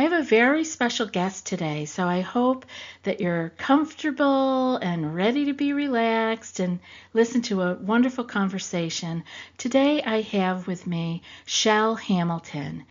I 0.00 0.04
have 0.04 0.12
a 0.14 0.22
very 0.22 0.64
special 0.64 1.06
guest 1.06 1.44
today, 1.44 1.84
so 1.84 2.08
I 2.08 2.22
hope 2.22 2.64
that 3.02 3.20
you're 3.20 3.50
comfortable 3.58 4.76
and 4.76 5.14
ready 5.14 5.44
to 5.44 5.52
be 5.52 5.74
relaxed 5.74 6.58
and 6.58 6.80
listen 7.12 7.42
to 7.42 7.60
a 7.60 7.74
wonderful 7.74 8.24
conversation. 8.24 9.24
Today 9.58 10.02
I 10.02 10.22
have 10.22 10.66
with 10.66 10.86
me 10.86 11.20
Chel 11.44 11.96
Hamilton. 11.96 12.86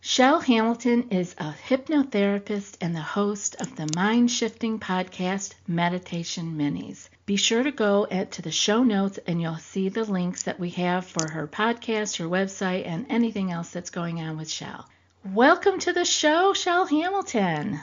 Chel 0.00 0.40
Hamilton 0.40 1.10
is 1.10 1.34
a 1.36 1.52
hypnotherapist 1.68 2.78
and 2.80 2.96
the 2.96 3.02
host 3.02 3.56
of 3.60 3.76
the 3.76 3.92
mind 3.94 4.30
shifting 4.30 4.80
podcast 4.80 5.52
Meditation 5.68 6.56
Minis. 6.56 7.10
Be 7.26 7.36
sure 7.36 7.62
to 7.62 7.72
go 7.72 8.06
to 8.06 8.40
the 8.40 8.50
show 8.50 8.82
notes 8.82 9.18
and 9.26 9.38
you'll 9.38 9.58
see 9.58 9.90
the 9.90 10.04
links 10.04 10.44
that 10.44 10.58
we 10.58 10.70
have 10.70 11.04
for 11.04 11.30
her 11.30 11.46
podcast, 11.46 12.16
her 12.16 12.24
website, 12.24 12.86
and 12.86 13.04
anything 13.10 13.52
else 13.52 13.68
that's 13.68 13.90
going 13.90 14.18
on 14.22 14.38
with 14.38 14.48
Chel. 14.48 14.88
Welcome 15.32 15.78
to 15.78 15.94
the 15.94 16.04
show, 16.04 16.52
Chel 16.52 16.84
Hamilton. 16.84 17.80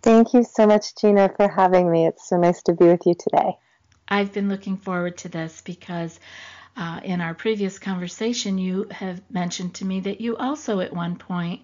Thank 0.00 0.32
you 0.32 0.44
so 0.44 0.64
much, 0.64 0.94
Gina, 0.94 1.28
for 1.36 1.48
having 1.48 1.90
me. 1.90 2.06
It's 2.06 2.28
so 2.28 2.36
nice 2.36 2.62
to 2.62 2.72
be 2.72 2.84
with 2.84 3.04
you 3.04 3.16
today. 3.18 3.58
I've 4.06 4.32
been 4.32 4.48
looking 4.48 4.76
forward 4.76 5.18
to 5.18 5.28
this 5.28 5.60
because 5.60 6.20
uh, 6.76 7.00
in 7.02 7.20
our 7.20 7.34
previous 7.34 7.80
conversation, 7.80 8.58
you 8.58 8.86
have 8.92 9.20
mentioned 9.28 9.74
to 9.74 9.84
me 9.84 9.98
that 10.00 10.20
you 10.20 10.36
also, 10.36 10.78
at 10.78 10.94
one 10.94 11.16
point, 11.16 11.62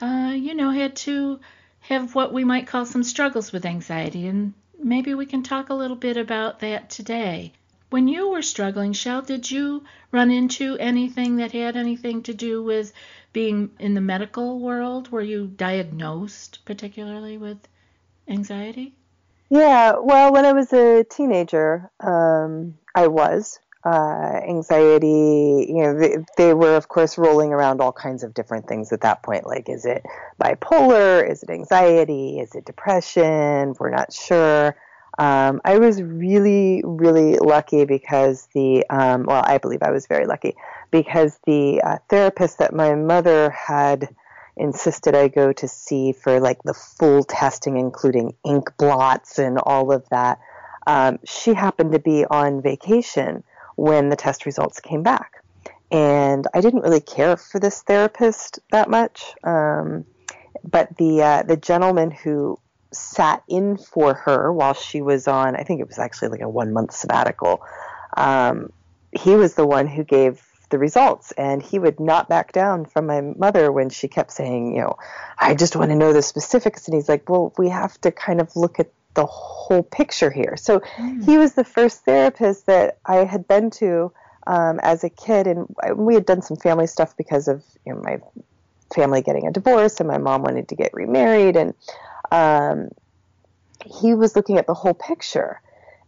uh, 0.00 0.32
you 0.36 0.54
know, 0.54 0.70
had 0.70 0.94
to 0.96 1.40
have 1.80 2.14
what 2.14 2.32
we 2.32 2.44
might 2.44 2.68
call 2.68 2.86
some 2.86 3.02
struggles 3.02 3.50
with 3.50 3.66
anxiety. 3.66 4.28
And 4.28 4.54
maybe 4.80 5.12
we 5.14 5.26
can 5.26 5.42
talk 5.42 5.70
a 5.70 5.74
little 5.74 5.96
bit 5.96 6.16
about 6.16 6.60
that 6.60 6.88
today. 6.88 7.52
When 7.92 8.08
you 8.08 8.30
were 8.30 8.40
struggling, 8.40 8.94
Chel, 8.94 9.20
did 9.20 9.50
you 9.50 9.84
run 10.12 10.30
into 10.30 10.78
anything 10.78 11.36
that 11.36 11.52
had 11.52 11.76
anything 11.76 12.22
to 12.22 12.32
do 12.32 12.62
with 12.62 12.90
being 13.34 13.68
in 13.78 13.92
the 13.92 14.00
medical 14.00 14.58
world, 14.60 15.12
were 15.12 15.20
you 15.20 15.46
diagnosed 15.46 16.60
particularly 16.64 17.36
with 17.36 17.58
anxiety? 18.26 18.94
Yeah, 19.50 19.96
well, 19.98 20.32
when 20.32 20.46
I 20.46 20.54
was 20.54 20.72
a 20.72 21.04
teenager, 21.04 21.90
um, 22.00 22.78
I 22.94 23.08
was. 23.08 23.60
Uh, 23.84 24.40
anxiety, 24.48 25.66
you 25.68 25.82
know, 25.82 25.98
they, 25.98 26.16
they, 26.38 26.54
were, 26.54 26.76
of 26.76 26.88
course, 26.88 27.18
rolling 27.18 27.52
around 27.52 27.82
all 27.82 27.92
kinds 27.92 28.22
of 28.22 28.32
different 28.32 28.66
things 28.66 28.90
at 28.90 29.02
that 29.02 29.22
point. 29.22 29.44
Like, 29.46 29.68
is 29.68 29.84
it 29.84 30.02
bipolar? 30.42 31.30
Is 31.30 31.42
it 31.42 31.50
anxiety? 31.50 32.38
Is 32.38 32.54
it 32.54 32.64
depression? 32.64 33.74
We're 33.78 33.90
not 33.90 34.14
sure. 34.14 34.76
Um, 35.18 35.60
I 35.64 35.78
was 35.78 36.02
really, 36.02 36.82
really 36.84 37.36
lucky 37.36 37.84
because 37.84 38.48
the, 38.54 38.86
um, 38.88 39.24
well, 39.24 39.42
I 39.44 39.58
believe 39.58 39.82
I 39.82 39.90
was 39.90 40.06
very 40.06 40.26
lucky 40.26 40.56
because 40.90 41.38
the 41.46 41.82
uh, 41.82 41.98
therapist 42.08 42.58
that 42.58 42.74
my 42.74 42.94
mother 42.94 43.50
had 43.50 44.14
insisted 44.56 45.14
I 45.14 45.28
go 45.28 45.52
to 45.52 45.68
see 45.68 46.12
for 46.12 46.40
like 46.40 46.62
the 46.62 46.74
full 46.74 47.24
testing, 47.24 47.76
including 47.76 48.34
ink 48.44 48.76
blots 48.78 49.38
and 49.38 49.58
all 49.58 49.92
of 49.92 50.08
that, 50.10 50.38
um, 50.86 51.18
she 51.24 51.54
happened 51.54 51.92
to 51.92 51.98
be 51.98 52.24
on 52.24 52.62
vacation 52.62 53.44
when 53.76 54.08
the 54.08 54.16
test 54.16 54.46
results 54.46 54.80
came 54.80 55.02
back. 55.02 55.42
And 55.90 56.46
I 56.54 56.60
didn't 56.60 56.80
really 56.80 57.00
care 57.00 57.36
for 57.36 57.58
this 57.58 57.82
therapist 57.82 58.60
that 58.70 58.88
much. 58.88 59.34
Um, 59.44 60.06
but 60.64 60.96
the 60.96 61.22
uh, 61.22 61.42
the 61.42 61.56
gentleman 61.56 62.10
who 62.10 62.58
sat 62.92 63.42
in 63.48 63.76
for 63.76 64.14
her 64.14 64.52
while 64.52 64.74
she 64.74 65.02
was 65.02 65.28
on, 65.28 65.56
I 65.56 65.62
think 65.62 65.80
it 65.80 65.88
was 65.88 65.98
actually 65.98 66.28
like 66.28 66.40
a 66.40 66.48
one 66.48 66.72
month 66.72 66.92
sabbatical. 66.92 67.62
Um, 68.16 68.72
he 69.12 69.34
was 69.34 69.54
the 69.54 69.66
one 69.66 69.86
who 69.86 70.04
gave 70.04 70.42
the 70.70 70.78
results, 70.78 71.32
and 71.32 71.62
he 71.62 71.78
would 71.78 72.00
not 72.00 72.28
back 72.28 72.52
down 72.52 72.86
from 72.86 73.06
my 73.06 73.20
mother 73.20 73.70
when 73.70 73.90
she 73.90 74.08
kept 74.08 74.32
saying, 74.32 74.74
you 74.74 74.80
know, 74.80 74.96
I 75.38 75.54
just 75.54 75.76
want 75.76 75.90
to 75.90 75.96
know 75.96 76.12
the 76.12 76.22
specifics. 76.22 76.86
And 76.86 76.94
he's 76.94 77.08
like, 77.08 77.28
well, 77.28 77.52
we 77.58 77.68
have 77.68 78.00
to 78.00 78.10
kind 78.10 78.40
of 78.40 78.56
look 78.56 78.80
at 78.80 78.90
the 79.14 79.26
whole 79.26 79.82
picture 79.82 80.30
here. 80.30 80.56
So 80.56 80.80
mm. 80.80 81.24
he 81.24 81.36
was 81.36 81.52
the 81.52 81.64
first 81.64 82.04
therapist 82.04 82.66
that 82.66 82.98
I 83.04 83.24
had 83.24 83.46
been 83.46 83.70
to 83.72 84.12
um, 84.46 84.80
as 84.82 85.04
a 85.04 85.10
kid, 85.10 85.46
and 85.46 85.66
we 85.94 86.14
had 86.14 86.26
done 86.26 86.42
some 86.42 86.56
family 86.56 86.86
stuff 86.86 87.16
because 87.16 87.48
of 87.48 87.64
you 87.86 87.94
know 87.94 88.00
my 88.00 88.20
family 88.94 89.22
getting 89.22 89.46
a 89.46 89.52
divorce, 89.52 90.00
and 90.00 90.08
my 90.08 90.18
mom 90.18 90.42
wanted 90.42 90.68
to 90.68 90.74
get 90.74 90.92
remarried, 90.94 91.56
and 91.56 91.74
um, 92.30 92.90
he 93.84 94.14
was 94.14 94.36
looking 94.36 94.58
at 94.58 94.66
the 94.66 94.74
whole 94.74 94.94
picture. 94.94 95.60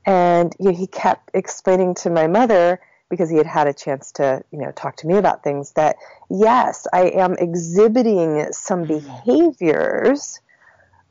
And 0.07 0.55
you 0.59 0.67
know, 0.67 0.77
he 0.77 0.87
kept 0.87 1.31
explaining 1.35 1.95
to 1.97 2.11
my 2.11 2.27
mother, 2.27 2.81
because 3.11 3.31
he 3.31 3.37
had 3.37 3.47
had 3.47 3.67
a 3.67 3.73
chance 3.73 4.13
to, 4.13 4.43
you 4.51 4.59
know, 4.59 4.73
talk 4.73 4.97
to 4.97 5.07
me 5.07 5.17
about 5.17 5.43
things, 5.43 5.73
that 5.73 5.97
yes, 6.31 6.87
I 6.93 7.11
am 7.11 7.35
exhibiting 7.35 8.53
some 8.53 8.87
mm-hmm. 8.87 9.07
behaviors, 9.25 10.41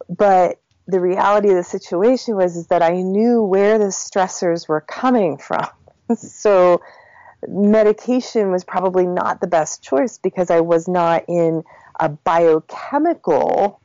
but 0.09 0.59
the 0.87 0.99
reality 0.99 1.49
of 1.49 1.55
the 1.55 1.63
situation 1.63 2.35
was 2.35 2.57
is 2.57 2.67
that 2.67 2.81
I 2.81 3.01
knew 3.01 3.41
where 3.41 3.77
the 3.77 3.85
stressors 3.85 4.67
were 4.67 4.81
coming 4.81 5.37
from. 5.37 5.65
so 6.17 6.81
medication 7.47 8.51
was 8.51 8.63
probably 8.63 9.05
not 9.05 9.41
the 9.41 9.47
best 9.47 9.81
choice 9.81 10.17
because 10.17 10.49
I 10.49 10.61
was 10.61 10.87
not 10.87 11.25
in 11.27 11.63
a 11.99 12.09
biochemical 12.09 13.79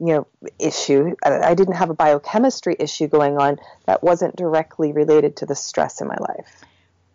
you 0.00 0.14
know 0.14 0.26
issue. 0.58 1.14
I 1.24 1.54
didn't 1.54 1.74
have 1.74 1.90
a 1.90 1.94
biochemistry 1.94 2.76
issue 2.78 3.06
going 3.06 3.38
on 3.38 3.58
that 3.86 4.02
wasn't 4.02 4.34
directly 4.34 4.92
related 4.92 5.36
to 5.36 5.46
the 5.46 5.54
stress 5.54 6.00
in 6.00 6.08
my 6.08 6.16
life. 6.18 6.64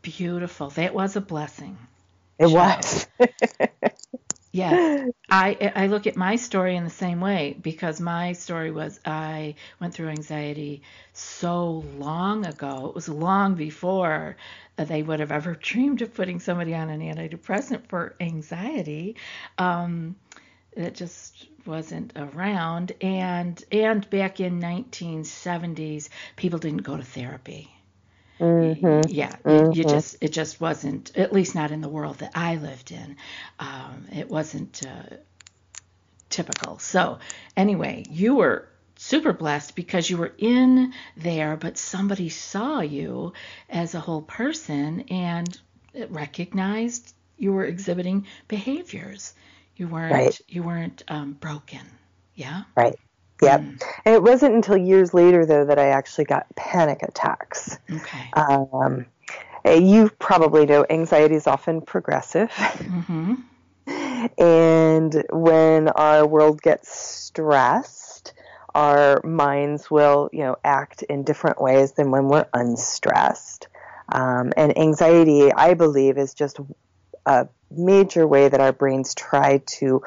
Beautiful. 0.02 0.70
That 0.70 0.94
was 0.94 1.18
a 1.18 1.22
blessing. 1.22 1.78
It 2.40 2.50
was 2.50 3.08
yeah. 4.58 5.06
I 5.30 5.72
i 5.76 5.88
look 5.88 6.08
at 6.08 6.16
my 6.16 6.36
story 6.36 6.76
in 6.76 6.84
the 6.84 6.90
same 6.90 7.22
way 7.22 7.56
because 7.62 8.00
my 8.00 8.34
story 8.34 8.72
was 8.72 9.00
i 9.06 9.56
went 9.80 9.94
through 9.94 10.10
anxiety 10.10 10.82
so 11.14 11.84
long 11.98 12.46
ago. 12.46 12.88
It 12.88 12.96
was 12.96 13.10
long 13.10 13.56
before 13.56 14.38
they 14.78 15.04
would 15.04 15.20
have 15.20 15.32
ever 15.32 15.56
dreamed 15.62 16.02
of 16.02 16.14
putting 16.14 16.40
somebody 16.40 16.74
on 16.76 16.90
an 16.90 17.02
antidepressant 17.02 17.88
for 17.88 18.16
anxiety. 18.20 19.16
Um, 19.58 20.16
it 20.74 20.96
just 20.96 21.48
wasn't 21.66 22.14
around. 22.16 22.94
And 23.02 23.64
and 23.72 24.10
back 24.10 24.40
in 24.40 24.60
1970s 24.62 26.10
people 26.36 26.60
didn't 26.60 26.84
go 26.84 26.98
to 26.98 27.04
therapy 27.04 27.77
mm-hmm. 28.40 29.02
yeah 29.10 29.36
mm-hmm. 29.44 29.72
you 29.72 29.84
just 29.84 30.18
it 30.22 30.30
just 30.30 30.62
wasn't 30.62 31.16
at 31.18 31.34
least 31.34 31.56
not 31.56 31.72
in 31.72 31.82
the 31.82 31.90
world 31.90 32.18
that 32.20 32.32
i 32.36 32.56
lived 32.56 32.92
in 32.92 33.16
um, 33.60 34.06
it 34.12 34.30
wasn't 34.30 34.82
uh, 34.86 35.16
typical. 36.30 36.80
So, 36.80 37.20
anyway, 37.56 38.06
you 38.10 38.36
were 38.36 38.68
super 38.96 39.34
blessed 39.34 39.76
because 39.76 40.10
you 40.10 40.18
were 40.18 40.34
in 40.38 40.94
there, 41.16 41.56
but 41.56 41.78
somebody 41.78 42.30
saw 42.30 42.80
you 42.82 43.34
as 43.70 43.96
a 43.96 44.00
whole 44.00 44.22
person 44.22 45.02
and 45.10 45.58
recognized 46.10 47.14
you 47.38 47.54
were 47.54 47.66
exhibiting 47.66 48.26
behaviors. 48.48 49.34
You 49.76 49.88
weren't 49.88 50.14
Right. 50.14 50.42
you 50.48 50.64
weren't 50.64 51.04
um, 51.08 51.34
broken. 51.34 51.86
Yeah. 52.34 52.64
Right. 52.76 52.98
Yep. 53.42 53.62
Mm. 53.62 53.82
And 54.06 54.16
it 54.16 54.24
wasn't 54.24 54.56
until 54.56 54.78
years 54.78 55.14
later, 55.14 55.46
though, 55.46 55.66
that 55.66 55.80
I 55.80 55.88
actually 55.88 56.26
got 56.26 56.48
panic 56.56 57.04
attacks. 57.04 57.78
Okay. 57.92 58.32
Um, 58.34 59.06
you 59.66 60.10
probably 60.20 60.66
know 60.66 60.86
anxiety 60.90 61.36
is 61.36 61.48
often 61.48 61.82
progressive. 61.82 62.50
Mm-hmm. 62.52 63.36
And 64.38 65.26
when 65.32 65.90
our 65.90 66.26
world 66.26 66.62
gets 66.62 66.90
stressed, 66.90 68.34
our 68.74 69.22
minds 69.24 69.90
will, 69.90 70.30
you 70.34 70.44
know, 70.44 70.56
act 70.64 71.04
in 71.04 71.24
different 71.24 71.62
ways 71.62 71.94
than 71.94 72.12
when 72.12 72.28
we're 72.28 72.48
unstressed. 72.54 73.68
Um, 74.10 74.54
and 74.56 74.78
anxiety, 74.78 75.52
I 75.52 75.74
believe, 75.74 76.18
is 76.18 76.34
just 76.34 76.60
a 77.26 77.48
major 77.70 78.26
way 78.28 78.48
that 78.50 78.60
our 78.60 78.72
brains 78.72 79.14
try 79.16 79.62
to 79.80 80.02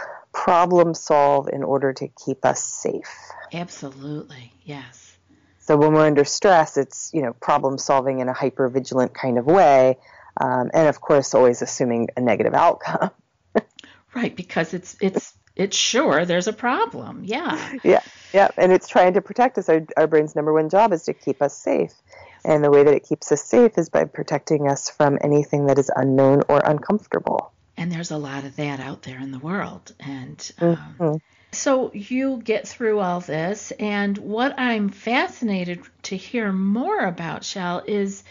problem 0.45 0.95
solve 0.95 1.51
in 1.53 1.63
order 1.63 1.93
to 1.93 2.09
keep 2.09 2.47
us 2.47 2.63
safe. 2.63 3.31
Absolutely. 3.53 4.55
Yes. 4.65 5.19
So 5.59 5.77
when 5.77 5.93
we're 5.93 6.07
under 6.07 6.25
stress, 6.25 6.79
it's 6.79 7.11
you 7.13 7.21
know 7.21 7.35
problem 7.35 7.77
solving 7.77 8.21
in 8.21 8.29
a 8.29 8.33
hyper 8.33 8.69
vigilant 8.69 9.13
kind 9.13 9.37
of 9.37 9.45
way, 9.45 9.99
um, 10.41 10.71
and 10.73 10.89
of 10.89 11.01
course 11.01 11.35
always 11.35 11.61
assuming 11.61 12.09
a 12.17 12.21
negative 12.21 12.55
outcome. 12.55 13.11
Right, 14.13 14.35
because 14.35 14.75
it's 14.75 14.97
it's 15.01 15.35
it's 15.55 15.77
sure 15.77 16.25
there's 16.25 16.49
a 16.49 16.53
problem. 16.53 17.23
Yeah. 17.25 17.79
yeah, 17.85 18.03
yeah, 18.33 18.49
and 18.57 18.73
it's 18.73 18.89
trying 18.89 19.15
to 19.15 19.21
protect 19.21 19.57
us. 19.57 19.69
Our, 19.69 19.87
our 19.97 20.09
brain's 20.09 20.35
number 20.35 20.53
one 20.53 20.69
job 20.69 20.93
is 20.93 21.05
to 21.05 21.15
keep 21.15 21.41
us 21.41 21.57
safe, 21.57 21.95
and 22.45 22.65
the 22.65 22.73
way 22.73 22.83
that 22.83 22.93
it 22.93 23.05
keeps 23.05 23.31
us 23.31 23.45
safe 23.45 23.79
is 23.79 23.89
by 23.89 24.07
protecting 24.07 24.67
us 24.67 24.91
from 24.91 25.17
anything 25.21 25.67
that 25.67 25.79
is 25.79 25.93
unknown 25.95 26.43
or 26.49 26.59
uncomfortable. 26.59 27.53
And 27.81 27.93
there's 27.93 28.13
a 28.13 28.19
lot 28.19 28.45
of 28.45 28.57
that 28.59 28.81
out 28.81 29.03
there 29.05 29.21
in 29.21 29.33
the 29.33 29.41
world. 29.41 29.95
And 30.01 30.53
um, 30.61 31.01
Mhm. 31.01 31.21
so 31.53 31.93
you 31.95 32.39
get 32.45 32.69
through 32.69 33.01
all 33.01 33.21
this. 33.23 33.73
And 33.81 34.19
what 34.19 34.61
I'm 34.61 34.91
fascinated 34.91 35.85
to 36.05 36.17
hear 36.17 36.53
more 36.53 37.01
about, 37.01 37.45
Chel, 37.45 37.85
is 37.87 38.25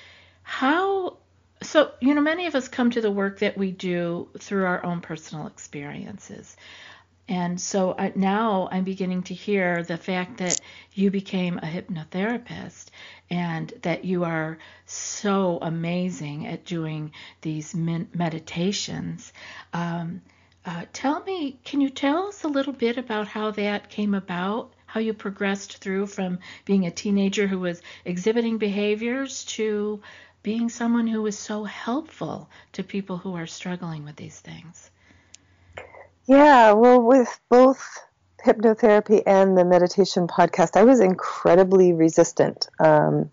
how. 0.43 1.17
So, 1.63 1.93
you 2.01 2.15
know, 2.15 2.21
many 2.21 2.47
of 2.47 2.55
us 2.55 2.69
come 2.69 2.91
to 2.91 3.01
the 3.01 3.11
work 3.11 3.39
that 3.41 3.57
we 3.57 3.71
do 3.71 4.29
through 4.39 4.65
our 4.65 4.85
own 4.85 5.01
personal 5.01 5.47
experiences. 5.47 6.57
And 7.29 7.61
so 7.61 7.93
I, 7.95 8.11
now 8.15 8.67
I'm 8.71 8.83
beginning 8.83 9.21
to 9.23 9.35
hear 9.35 9.83
the 9.83 9.97
fact 9.97 10.37
that 10.37 10.59
you 10.95 11.11
became 11.11 11.59
a 11.59 11.67
hypnotherapist 11.67 12.87
and 13.29 13.71
that 13.83 14.03
you 14.03 14.23
are 14.23 14.57
so 14.87 15.59
amazing 15.61 16.47
at 16.47 16.65
doing 16.65 17.11
these 17.41 17.75
meditations. 17.75 19.31
Um, 19.73 20.23
uh, 20.65 20.85
tell 20.91 21.21
me, 21.23 21.59
can 21.63 21.81
you 21.81 21.91
tell 21.91 22.29
us 22.29 22.43
a 22.43 22.47
little 22.47 22.73
bit 22.73 22.97
about 22.97 23.27
how 23.27 23.51
that 23.51 23.91
came 23.91 24.15
about? 24.15 24.73
How 24.87 24.99
you 24.99 25.13
progressed 25.13 25.77
through 25.77 26.07
from 26.07 26.39
being 26.65 26.87
a 26.87 26.91
teenager 26.91 27.45
who 27.45 27.59
was 27.59 27.79
exhibiting 28.05 28.57
behaviors 28.57 29.45
to 29.45 30.01
being 30.41 30.69
someone 30.69 31.05
who 31.05 31.21
was 31.21 31.37
so 31.37 31.63
helpful 31.63 32.49
to 32.73 32.83
people 32.83 33.17
who 33.17 33.35
are 33.35 33.45
struggling 33.45 34.03
with 34.03 34.15
these 34.15 34.39
things? 34.39 34.89
Yeah, 36.29 36.73
well, 36.73 37.01
with 37.01 37.39
both 37.49 38.05
hypnotherapy 38.45 39.23
and 39.25 39.57
the 39.57 39.65
meditation 39.65 40.27
podcast, 40.27 40.77
I 40.77 40.83
was 40.83 40.99
incredibly 40.99 41.91
resistant 41.91 42.67
um, 42.79 43.31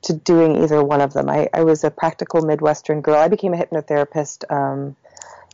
to 0.00 0.14
doing 0.14 0.62
either 0.62 0.82
one 0.82 1.02
of 1.02 1.12
them. 1.12 1.28
I, 1.28 1.50
I 1.52 1.64
was 1.64 1.84
a 1.84 1.90
practical 1.90 2.40
Midwestern 2.40 3.02
girl. 3.02 3.16
I 3.16 3.28
became 3.28 3.52
a 3.52 3.58
hypnotherapist 3.58 4.50
um, 4.50 4.96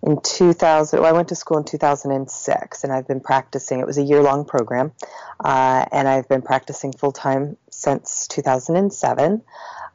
in 0.05 0.21
2000. 0.21 1.01
Well, 1.01 1.09
I 1.09 1.11
went 1.11 1.31
to 1.31 1.35
school 1.35 1.59
in 1.59 1.65
2006, 1.65 2.85
and 2.85 2.93
I've 2.93 3.09
been 3.09 3.19
practicing. 3.19 3.81
It 3.81 3.89
was 3.89 3.99
a 3.99 4.03
year 4.03 4.23
long 4.23 4.45
program, 4.45 4.93
uh, 5.45 5.87
and 5.91 6.07
I've 6.07 6.29
been 6.29 6.43
practicing 6.43 6.93
full 6.93 7.11
time 7.11 7.57
since 7.71 8.29
2007. 8.29 9.43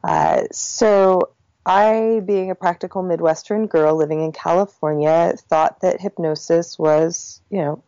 Uh, 0.04 0.42
so 0.52 1.30
I, 1.66 2.22
being 2.24 2.50
a 2.50 2.54
practical 2.54 3.02
Midwestern 3.02 3.66
girl 3.66 3.94
living 3.96 4.22
in 4.24 4.32
California, 4.32 5.34
thought 5.48 5.80
that 5.82 6.00
hypnosis 6.00 6.78
was, 6.78 7.40
you 7.50 7.58
know, 7.58 7.82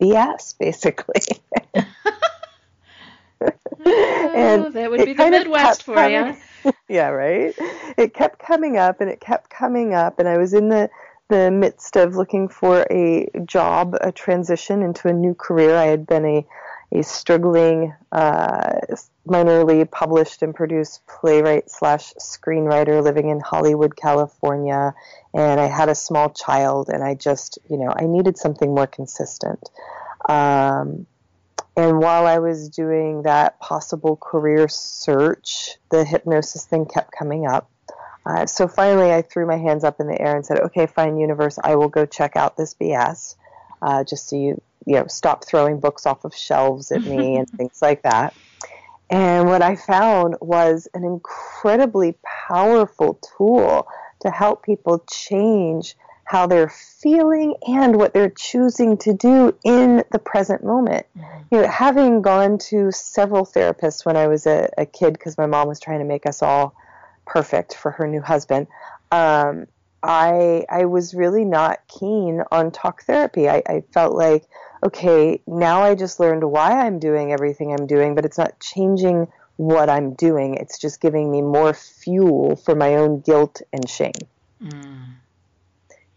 BS, 0.00 0.56
basically. 0.58 1.22
Oh, 3.88 4.70
that 4.70 4.90
would 4.90 5.04
be 5.04 5.12
the 5.12 5.30
Midwest 5.30 5.84
for 5.84 5.94
coming- 5.94 6.36
you. 6.64 6.72
yeah, 6.88 7.08
right. 7.08 7.54
It 7.96 8.14
kept 8.14 8.38
coming 8.38 8.76
up 8.76 9.00
and 9.00 9.10
it 9.10 9.20
kept 9.20 9.50
coming 9.50 9.94
up, 9.94 10.18
and 10.18 10.28
I 10.28 10.38
was 10.38 10.54
in 10.54 10.68
the 10.68 10.90
the 11.28 11.50
midst 11.50 11.96
of 11.96 12.14
looking 12.14 12.48
for 12.48 12.86
a 12.90 13.28
job, 13.44 13.96
a 14.00 14.12
transition 14.12 14.82
into 14.82 15.08
a 15.08 15.12
new 15.12 15.34
career. 15.34 15.76
I 15.76 15.86
had 15.86 16.06
been 16.06 16.24
a 16.24 16.46
a 16.92 17.02
struggling, 17.02 17.94
uh, 18.12 18.78
minorly 19.26 19.90
published 19.90 20.42
and 20.42 20.54
produced 20.54 21.06
playwright 21.06 21.70
slash 21.70 22.12
screenwriter 22.14 23.02
living 23.02 23.28
in 23.28 23.40
Hollywood, 23.40 23.96
California, 23.96 24.94
and 25.34 25.60
I 25.60 25.66
had 25.66 25.88
a 25.88 25.94
small 25.94 26.30
child, 26.30 26.88
and 26.88 27.02
I 27.02 27.14
just, 27.14 27.58
you 27.68 27.76
know, 27.76 27.92
I 27.94 28.06
needed 28.06 28.38
something 28.38 28.74
more 28.74 28.86
consistent. 28.86 29.68
Um, 30.28 31.06
and 31.76 31.98
while 31.98 32.26
I 32.26 32.38
was 32.38 32.70
doing 32.70 33.22
that 33.22 33.60
possible 33.60 34.16
career 34.16 34.66
search, 34.68 35.76
the 35.90 36.04
hypnosis 36.04 36.64
thing 36.64 36.86
kept 36.86 37.12
coming 37.12 37.46
up. 37.46 37.70
Uh, 38.24 38.46
so 38.46 38.66
finally, 38.66 39.12
I 39.12 39.22
threw 39.22 39.46
my 39.46 39.58
hands 39.58 39.84
up 39.84 40.00
in 40.00 40.08
the 40.08 40.20
air 40.20 40.34
and 40.34 40.44
said, 40.44 40.58
"Okay, 40.60 40.86
fine, 40.86 41.18
universe, 41.18 41.58
I 41.62 41.76
will 41.76 41.88
go 41.88 42.06
check 42.06 42.36
out 42.36 42.56
this 42.56 42.74
BS, 42.74 43.36
uh, 43.82 44.04
just 44.04 44.28
so 44.28 44.36
you, 44.36 44.60
you 44.86 44.94
know, 44.94 45.06
stop 45.08 45.44
throwing 45.44 45.80
books 45.80 46.06
off 46.06 46.24
of 46.24 46.34
shelves 46.34 46.92
at 46.92 47.04
me 47.04 47.36
and 47.36 47.48
things 47.58 47.80
like 47.82 48.02
that." 48.02 48.34
And 49.10 49.48
what 49.48 49.62
I 49.62 49.76
found 49.76 50.36
was 50.40 50.88
an 50.94 51.04
incredibly 51.04 52.16
powerful 52.48 53.20
tool 53.36 53.86
to 54.20 54.30
help 54.30 54.64
people 54.64 55.04
change 55.10 55.96
how 56.24 56.46
they're 56.48 56.68
feeling 56.68 57.54
and 57.68 57.96
what 57.96 58.12
they're 58.12 58.30
choosing 58.30 58.96
to 58.98 59.12
do 59.12 59.56
in 59.64 60.02
the 60.10 60.18
present 60.18 60.64
moment. 60.64 61.06
You 61.52 61.62
know, 61.62 61.68
having 61.68 62.20
gone 62.20 62.58
to 62.70 62.90
several 62.90 63.46
therapists 63.46 64.04
when 64.04 64.16
I 64.16 64.26
was 64.26 64.44
a, 64.46 64.68
a 64.76 64.86
kid, 64.86 65.12
because 65.12 65.38
my 65.38 65.46
mom 65.46 65.68
was 65.68 65.78
trying 65.78 66.00
to 66.00 66.04
make 66.04 66.26
us 66.26 66.42
all 66.42 66.74
perfect 67.26 67.74
for 67.76 67.92
her 67.92 68.08
new 68.08 68.20
husband, 68.20 68.66
um, 69.12 69.66
I 70.06 70.64
I 70.70 70.84
was 70.84 71.14
really 71.14 71.44
not 71.44 71.80
keen 71.88 72.42
on 72.52 72.70
talk 72.70 73.02
therapy. 73.02 73.48
I, 73.48 73.62
I 73.66 73.82
felt 73.92 74.14
like, 74.14 74.44
okay, 74.84 75.42
now 75.46 75.82
I 75.82 75.94
just 75.94 76.20
learned 76.20 76.44
why 76.44 76.86
I'm 76.86 76.98
doing 76.98 77.32
everything 77.32 77.72
I'm 77.72 77.86
doing, 77.86 78.14
but 78.14 78.24
it's 78.24 78.38
not 78.38 78.60
changing 78.60 79.26
what 79.56 79.90
I'm 79.90 80.14
doing. 80.14 80.54
It's 80.54 80.78
just 80.78 81.00
giving 81.00 81.30
me 81.30 81.42
more 81.42 81.74
fuel 81.74 82.56
for 82.56 82.74
my 82.74 82.94
own 82.94 83.20
guilt 83.20 83.62
and 83.72 83.88
shame. 83.88 84.12
Mm, 84.62 85.14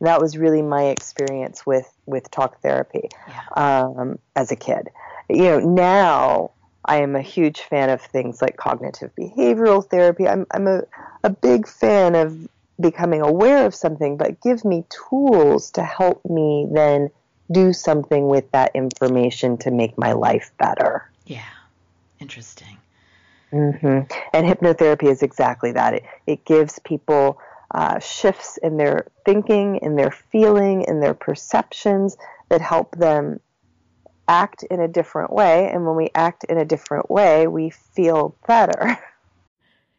that 0.02 0.22
was 0.22 0.38
really 0.38 0.62
my 0.62 0.86
experience 0.86 1.66
with 1.66 1.92
with 2.06 2.30
talk 2.30 2.62
therapy 2.62 3.10
um, 3.58 4.20
as 4.36 4.52
a 4.52 4.56
kid. 4.56 4.90
You 5.30 5.44
know, 5.44 5.60
now 5.60 6.52
I 6.86 7.02
am 7.02 7.16
a 7.16 7.22
huge 7.22 7.62
fan 7.62 7.90
of 7.90 8.02
things 8.02 8.42
like 8.42 8.56
cognitive 8.56 9.12
behavioral 9.16 9.84
therapy. 9.84 10.28
I'm 10.28 10.46
I'm 10.52 10.68
a 10.68 10.84
a 11.24 11.30
big 11.30 11.68
fan 11.68 12.16
of 12.16 12.48
becoming 12.80 13.22
aware 13.22 13.66
of 13.66 13.76
something, 13.76 14.18
but 14.18 14.42
give 14.42 14.64
me 14.64 14.86
tools 15.10 15.72
to 15.72 15.84
help 15.84 16.24
me 16.26 16.68
then 16.72 17.10
do 17.52 17.74
something 17.74 18.28
with 18.28 18.52
that 18.52 18.72
information 18.76 19.58
to 19.58 19.72
make 19.72 19.98
my 19.98 20.14
life 20.14 20.52
better. 20.58 21.12
yeah. 21.26 21.42
Interesting. 22.20 22.78
hmm 23.52 24.02
And 24.34 24.46
hypnotherapy 24.46 25.10
is 25.10 25.24
exactly 25.24 25.72
that. 25.72 25.94
It, 25.94 26.04
it 26.28 26.46
gives 26.46 26.80
people 26.80 27.40
uh, 27.74 28.00
shifts 28.00 28.58
in 28.62 28.78
their 28.78 29.08
thinking, 29.26 29.78
in 29.78 29.96
their 29.96 30.12
feeling, 30.12 30.84
in 30.84 31.00
their 31.00 31.14
perceptions 31.14 32.18
that 32.50 32.62
help 32.62 32.96
them 32.98 33.40
act 34.28 34.64
in 34.64 34.80
a 34.80 34.88
different 34.88 35.32
way. 35.32 35.70
And 35.72 35.86
when 35.86 35.96
we 35.96 36.10
act 36.14 36.44
in 36.44 36.58
a 36.58 36.66
different 36.66 37.10
way, 37.10 37.48
we 37.48 37.70
feel 37.70 38.38
better. 38.48 38.98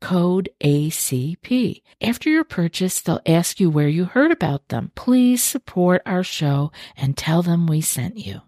code 0.00 0.48
ACP. 0.62 1.82
After 2.00 2.30
your 2.30 2.44
purchase, 2.44 3.00
they'll 3.00 3.20
ask 3.26 3.60
you 3.60 3.70
where 3.70 3.88
you 3.88 4.06
heard 4.06 4.30
about 4.30 4.68
them. 4.68 4.92
Please 4.94 5.42
support 5.42 6.02
our 6.06 6.24
show 6.24 6.72
and 6.96 7.16
tell 7.16 7.42
them 7.42 7.66
we 7.66 7.80
sent 7.80 8.16
you. 8.16 8.40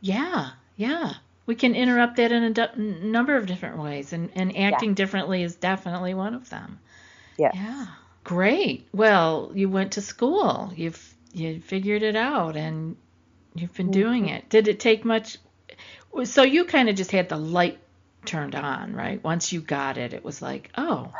Yeah, 0.00 0.50
yeah. 0.76 1.14
We 1.46 1.54
can 1.54 1.74
interrupt 1.74 2.16
that 2.16 2.32
in 2.32 2.42
a 2.42 2.50
d- 2.50 2.80
number 2.80 3.36
of 3.36 3.46
different 3.46 3.78
ways, 3.78 4.12
and, 4.12 4.30
and 4.34 4.56
acting 4.56 4.90
yeah. 4.90 4.94
differently 4.94 5.42
is 5.42 5.56
definitely 5.56 6.14
one 6.14 6.34
of 6.34 6.48
them. 6.50 6.78
Yeah. 7.36 7.50
Yeah. 7.54 7.86
Great. 8.24 8.88
Well, 8.92 9.52
you 9.54 9.68
went 9.68 9.92
to 9.92 10.00
school. 10.00 10.72
You've 10.74 11.14
you 11.32 11.60
figured 11.60 12.02
it 12.02 12.16
out, 12.16 12.56
and 12.56 12.96
you've 13.54 13.74
been 13.74 13.86
mm-hmm. 13.86 14.00
doing 14.00 14.28
it. 14.28 14.48
Did 14.48 14.68
it 14.68 14.80
take 14.80 15.04
much? 15.04 15.38
So 16.24 16.42
you 16.42 16.64
kind 16.64 16.88
of 16.88 16.96
just 16.96 17.10
had 17.10 17.28
the 17.28 17.36
light 17.36 17.78
turned 18.26 18.54
on, 18.54 18.94
right? 18.94 19.22
Once 19.22 19.52
you 19.52 19.60
got 19.60 19.98
it, 19.98 20.12
it 20.12 20.24
was 20.24 20.42
like, 20.42 20.70
oh, 20.76 21.12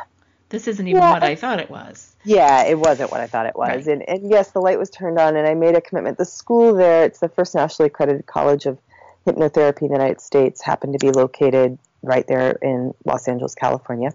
this 0.49 0.67
isn't 0.67 0.87
even 0.87 1.01
yeah, 1.01 1.13
what 1.13 1.23
I 1.23 1.35
thought 1.35 1.59
it 1.59 1.69
was. 1.69 2.15
Yeah, 2.23 2.63
it 2.63 2.77
wasn't 2.77 3.11
what 3.11 3.19
I 3.19 3.27
thought 3.27 3.45
it 3.45 3.55
was. 3.55 3.69
Right. 3.69 3.87
And, 3.87 4.07
and 4.07 4.29
yes, 4.29 4.51
the 4.51 4.59
light 4.59 4.77
was 4.77 4.89
turned 4.89 5.19
on, 5.19 5.35
and 5.35 5.47
I 5.47 5.53
made 5.53 5.75
a 5.75 5.81
commitment. 5.81 6.17
The 6.17 6.25
school 6.25 6.73
there, 6.73 7.03
it's 7.03 7.19
the 7.19 7.29
first 7.29 7.55
nationally 7.55 7.87
accredited 7.87 8.25
college 8.25 8.65
of 8.65 8.79
hypnotherapy 9.25 9.83
in 9.83 9.87
the 9.87 9.95
United 9.95 10.21
States, 10.21 10.61
happened 10.61 10.93
to 10.93 10.99
be 10.99 11.11
located 11.11 11.77
right 12.03 12.27
there 12.27 12.51
in 12.61 12.93
Los 13.05 13.27
Angeles, 13.27 13.55
California. 13.55 14.13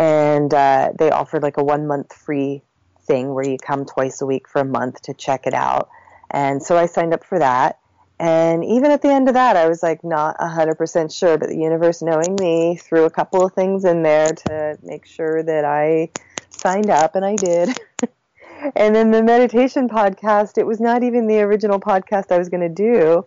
And 0.00 0.52
uh, 0.52 0.92
they 0.98 1.10
offered 1.10 1.42
like 1.42 1.56
a 1.56 1.64
one 1.64 1.86
month 1.86 2.12
free 2.12 2.62
thing 3.02 3.32
where 3.32 3.48
you 3.48 3.56
come 3.58 3.84
twice 3.86 4.20
a 4.20 4.26
week 4.26 4.48
for 4.48 4.60
a 4.60 4.64
month 4.64 5.02
to 5.02 5.14
check 5.14 5.46
it 5.46 5.54
out. 5.54 5.88
And 6.30 6.62
so 6.62 6.76
I 6.76 6.86
signed 6.86 7.14
up 7.14 7.24
for 7.24 7.38
that. 7.38 7.78
And 8.20 8.64
even 8.64 8.90
at 8.90 9.02
the 9.02 9.10
end 9.10 9.28
of 9.28 9.34
that, 9.34 9.56
I 9.56 9.68
was 9.68 9.82
like 9.82 10.02
not 10.02 10.36
100% 10.38 11.16
sure, 11.16 11.38
but 11.38 11.50
the 11.50 11.56
universe, 11.56 12.02
knowing 12.02 12.36
me, 12.40 12.76
threw 12.76 13.04
a 13.04 13.10
couple 13.10 13.44
of 13.44 13.52
things 13.52 13.84
in 13.84 14.02
there 14.02 14.32
to 14.32 14.78
make 14.82 15.06
sure 15.06 15.42
that 15.42 15.64
I 15.64 16.10
signed 16.50 16.90
up, 16.90 17.14
and 17.14 17.24
I 17.24 17.36
did. 17.36 17.78
and 18.76 18.94
then 18.94 19.12
the 19.12 19.22
meditation 19.22 19.88
podcast, 19.88 20.58
it 20.58 20.66
was 20.66 20.80
not 20.80 21.04
even 21.04 21.28
the 21.28 21.40
original 21.40 21.78
podcast 21.78 22.32
I 22.32 22.38
was 22.38 22.48
going 22.48 22.62
to 22.62 22.68
do 22.68 23.24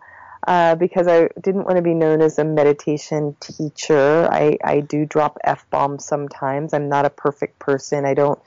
uh, 0.48 0.76
because 0.76 1.08
I 1.08 1.30
didn't 1.40 1.66
want 1.66 1.78
to 1.78 1.82
be 1.82 1.94
known 1.94 2.22
as 2.22 2.38
a 2.38 2.44
meditation 2.44 3.36
teacher. 3.40 4.28
I, 4.30 4.58
I 4.64 4.82
do 4.82 5.06
drop 5.06 5.38
F 5.44 5.66
bombs 5.70 6.04
sometimes. 6.04 6.74
I'm 6.74 6.90
not 6.90 7.06
a 7.06 7.10
perfect 7.10 7.60
person. 7.60 8.06
I 8.06 8.14
don't 8.14 8.40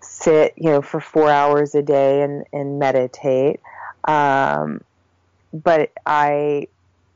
sit, 0.00 0.54
you 0.56 0.70
know, 0.70 0.80
for 0.82 1.00
four 1.00 1.30
hours 1.30 1.74
a 1.74 1.82
day 1.82 2.22
and, 2.22 2.46
and 2.52 2.78
meditate. 2.78 3.60
Um, 4.04 4.82
but 5.52 5.92
I 6.06 6.68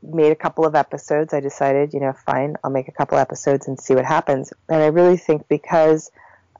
made 0.03 0.31
a 0.31 0.35
couple 0.35 0.65
of 0.65 0.75
episodes. 0.75 1.33
I 1.33 1.39
decided, 1.39 1.93
you 1.93 1.99
know, 1.99 2.13
fine, 2.13 2.55
I'll 2.63 2.71
make 2.71 2.87
a 2.87 2.91
couple 2.91 3.17
episodes 3.17 3.67
and 3.67 3.79
see 3.79 3.95
what 3.95 4.05
happens. 4.05 4.53
And 4.69 4.81
I 4.81 4.87
really 4.87 5.17
think 5.17 5.47
because 5.47 6.11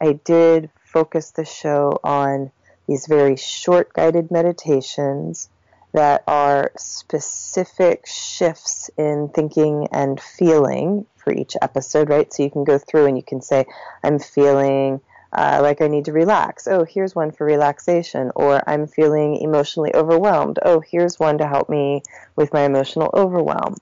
I 0.01 0.13
did 0.13 0.69
focus 0.83 1.31
the 1.31 1.45
show 1.45 1.99
on 2.03 2.51
these 2.87 3.05
very 3.05 3.35
short 3.35 3.93
guided 3.93 4.31
meditations 4.31 5.49
that 5.93 6.23
are 6.27 6.71
specific 6.77 8.05
shifts 8.05 8.89
in 8.97 9.29
thinking 9.29 9.87
and 9.91 10.19
feeling 10.19 11.05
for 11.15 11.33
each 11.33 11.55
episode, 11.61 12.09
right? 12.09 12.31
So 12.33 12.43
you 12.43 12.51
can 12.51 12.63
go 12.63 12.77
through 12.77 13.07
and 13.07 13.17
you 13.17 13.23
can 13.23 13.41
say, 13.41 13.65
I'm 14.03 14.19
feeling 14.19 15.01
uh, 15.33 15.59
like 15.61 15.81
I 15.81 15.87
need 15.87 16.05
to 16.05 16.13
relax. 16.13 16.67
Oh, 16.67 16.83
here's 16.83 17.15
one 17.15 17.31
for 17.31 17.45
relaxation. 17.45 18.31
Or 18.35 18.61
I'm 18.67 18.87
feeling 18.87 19.37
emotionally 19.37 19.93
overwhelmed. 19.93 20.59
Oh, 20.63 20.79
here's 20.79 21.19
one 21.19 21.37
to 21.39 21.47
help 21.47 21.69
me 21.69 22.03
with 22.35 22.53
my 22.53 22.61
emotional 22.61 23.09
overwhelm. 23.13 23.75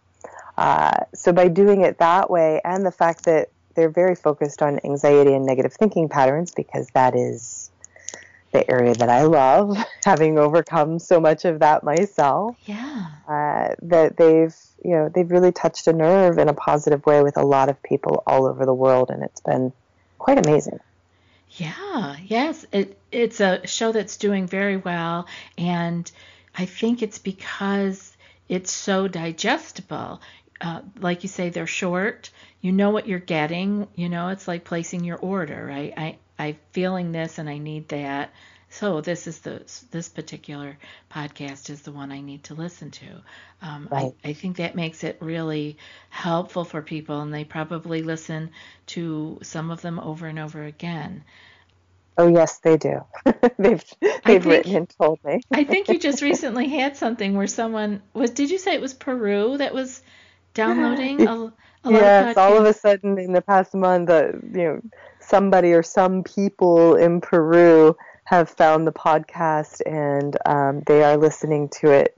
Uh, 0.58 0.98
so 1.14 1.34
by 1.34 1.48
doing 1.48 1.82
it 1.82 1.98
that 2.00 2.30
way, 2.30 2.62
and 2.64 2.86
the 2.86 2.92
fact 2.92 3.26
that 3.26 3.50
they're 3.76 3.90
very 3.90 4.16
focused 4.16 4.62
on 4.62 4.80
anxiety 4.84 5.34
and 5.34 5.46
negative 5.46 5.74
thinking 5.74 6.08
patterns, 6.08 6.52
because 6.52 6.88
that 6.94 7.16
is 7.16 7.70
the 8.54 8.72
area 8.72 8.94
that 8.94 9.10
I 9.10 9.24
love, 9.24 9.78
having 10.06 10.40
overcome 10.40 10.98
so 10.98 11.20
much 11.20 11.44
of 11.44 11.60
that 11.60 11.84
myself. 11.84 12.56
Yeah. 12.66 13.08
Uh, 13.28 13.76
that 13.82 14.16
they've 14.18 14.56
you 14.84 14.92
know 14.92 15.10
they've 15.10 15.30
really 15.30 15.52
touched 15.52 15.88
a 15.88 15.94
nerve 15.94 16.38
in 16.38 16.48
a 16.48 16.54
positive 16.54 17.06
way 17.06 17.22
with 17.22 17.38
a 17.38 17.44
lot 17.44 17.70
of 17.70 17.82
people 17.84 18.24
all 18.26 18.46
over 18.46 18.66
the 18.66 18.74
world, 18.74 19.10
and 19.10 19.24
it's 19.24 19.42
been 19.42 19.74
quite 20.20 20.44
amazing. 20.46 20.80
Yeah, 21.58 22.18
yes. 22.26 22.66
It 22.72 23.00
it's 23.12 23.40
a 23.40 23.66
show 23.66 23.92
that's 23.92 24.18
doing 24.18 24.48
very 24.48 24.78
well 24.78 25.28
and 25.58 26.10
I 26.58 26.66
think 26.66 27.02
it's 27.02 27.20
because 27.20 28.16
it's 28.50 28.72
so 28.72 29.08
digestible. 29.08 30.22
Uh, 30.62 30.82
like 31.00 31.24
you 31.24 31.30
say, 31.30 31.50
they're 31.50 31.68
short. 31.68 32.30
You 32.62 32.72
know 32.72 32.90
what 32.92 33.08
you're 33.08 33.20
getting. 33.20 33.88
You 33.96 34.10
know, 34.10 34.30
it's 34.30 34.48
like 34.48 34.64
placing 34.64 35.04
your 35.04 35.18
order, 35.18 35.66
right? 35.66 35.94
I 35.98 36.18
I'm 36.38 36.58
feeling 36.74 37.12
this 37.12 37.38
and 37.40 37.50
I 37.50 37.58
need 37.58 37.90
that. 37.90 38.34
So 38.70 39.02
this 39.02 39.28
is 39.28 39.40
the 39.40 39.62
this 39.92 40.10
particular 40.10 40.78
podcast 41.12 41.70
is 41.70 41.82
the 41.82 41.92
one 41.92 42.12
I 42.12 42.22
need 42.22 42.44
to 42.46 42.56
listen 42.56 42.92
to. 42.92 43.06
Um, 43.62 43.88
right. 43.92 44.14
I, 44.24 44.30
I 44.30 44.34
think 44.34 44.58
that 44.58 44.76
makes 44.76 45.04
it 45.04 45.18
really 45.22 45.78
helpful 46.10 46.66
for 46.66 46.82
people, 46.82 47.22
and 47.22 47.34
they 47.34 47.44
probably 47.44 48.02
listen 48.02 48.50
to 48.88 49.40
some 49.42 49.72
of 49.72 49.82
them 49.82 50.00
over 50.00 50.28
and 50.28 50.40
over 50.40 50.64
again. 50.64 51.24
Oh 52.18 52.28
yes, 52.28 52.60
they 52.60 52.78
do. 52.78 53.04
they've 53.58 53.84
they've 54.02 54.24
think, 54.24 54.46
written 54.46 54.76
and 54.76 54.90
told 54.90 55.24
me. 55.24 55.42
I 55.52 55.64
think 55.64 55.90
you 55.90 56.00
just 56.00 56.22
recently 56.22 56.68
had 56.68 56.96
something 56.98 57.36
where 57.36 57.48
someone 57.48 58.02
was. 58.14 58.32
Did 58.32 58.50
you 58.50 58.58
say 58.58 58.74
it 58.74 58.82
was 58.82 58.94
Peru 58.94 59.58
that 59.58 59.74
was 59.74 60.02
downloading 60.54 61.28
a, 61.28 61.54
a 61.84 61.92
yes, 61.92 62.38
all 62.38 62.58
of 62.58 62.66
a 62.66 62.74
sudden 62.74 63.20
in 63.20 63.34
the 63.34 63.42
past 63.42 63.74
month, 63.74 64.10
uh, 64.10 64.32
you 64.54 64.64
know, 64.64 64.82
somebody 65.20 65.74
or 65.74 65.84
some 65.84 66.24
people 66.24 66.96
in 66.96 67.22
Peru 67.22 67.96
have 68.26 68.50
found 68.50 68.86
the 68.86 68.92
podcast 68.92 69.82
and 69.86 70.38
um, 70.46 70.84
they 70.86 71.04
are 71.04 71.18
listening 71.18 71.70
to 71.70 71.92
it 71.92 72.18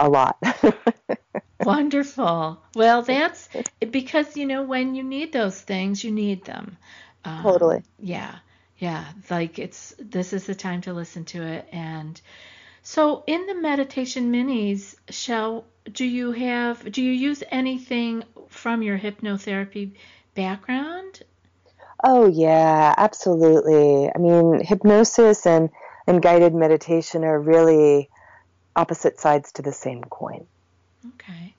a 0.00 0.08
lot. 0.08 0.36
Wonderful. 1.64 2.60
Well, 2.74 3.02
that's 3.02 3.48
because 3.80 4.36
you 4.36 4.46
know 4.46 4.62
when 4.62 4.94
you 4.94 5.02
need 5.02 5.32
those 5.32 5.60
things, 5.60 6.04
you 6.04 6.10
need 6.10 6.44
them. 6.44 6.76
Um, 7.24 7.42
totally. 7.42 7.82
Yeah 7.98 8.38
yeah 8.78 9.04
like 9.28 9.58
it's 9.58 9.94
this 9.98 10.32
is 10.32 10.46
the 10.46 10.54
time 10.54 10.80
to 10.80 10.92
listen 10.92 11.24
to 11.24 11.42
it 11.42 11.68
and 11.72 12.20
so 12.82 13.22
in 13.26 13.46
the 13.46 13.54
meditation 13.54 14.32
minis 14.32 14.94
Chel 15.10 15.64
do 15.92 16.04
you 16.04 16.32
have 16.32 16.90
do 16.90 17.02
you 17.02 17.12
use 17.12 17.42
anything 17.50 18.24
from 18.48 18.82
your 18.82 18.98
hypnotherapy 18.98 19.92
background 20.34 21.22
oh 22.04 22.26
yeah 22.26 22.94
absolutely 22.96 24.10
i 24.14 24.18
mean 24.18 24.60
hypnosis 24.64 25.46
and 25.46 25.70
and 26.06 26.22
guided 26.22 26.54
meditation 26.54 27.24
are 27.24 27.38
really 27.38 28.08
opposite 28.76 29.18
sides 29.18 29.52
to 29.52 29.62
the 29.62 29.72
same 29.72 30.02
coin 30.04 30.46
okay 31.14 31.54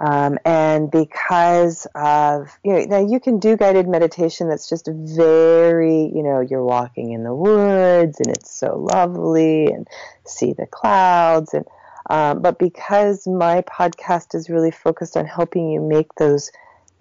Um, 0.00 0.38
and 0.44 0.90
because 0.90 1.86
of, 1.94 2.58
you 2.64 2.72
know, 2.72 2.84
now 2.86 3.06
you 3.06 3.20
can 3.20 3.38
do 3.38 3.56
guided 3.56 3.86
meditation 3.86 4.48
that's 4.48 4.68
just 4.68 4.88
very, 4.92 6.10
you 6.12 6.24
know, 6.24 6.40
you're 6.40 6.64
walking 6.64 7.12
in 7.12 7.22
the 7.22 7.32
woods 7.34 8.18
and 8.18 8.26
it's 8.34 8.50
so 8.50 8.78
lovely 8.92 9.66
and 9.66 9.86
see 10.26 10.54
the 10.54 10.66
clouds. 10.66 11.54
And, 11.54 11.66
um, 12.10 12.42
but 12.42 12.58
because 12.58 13.28
my 13.28 13.62
podcast 13.62 14.34
is 14.34 14.50
really 14.50 14.72
focused 14.72 15.16
on 15.16 15.24
helping 15.24 15.70
you 15.70 15.80
make 15.80 16.12
those 16.16 16.50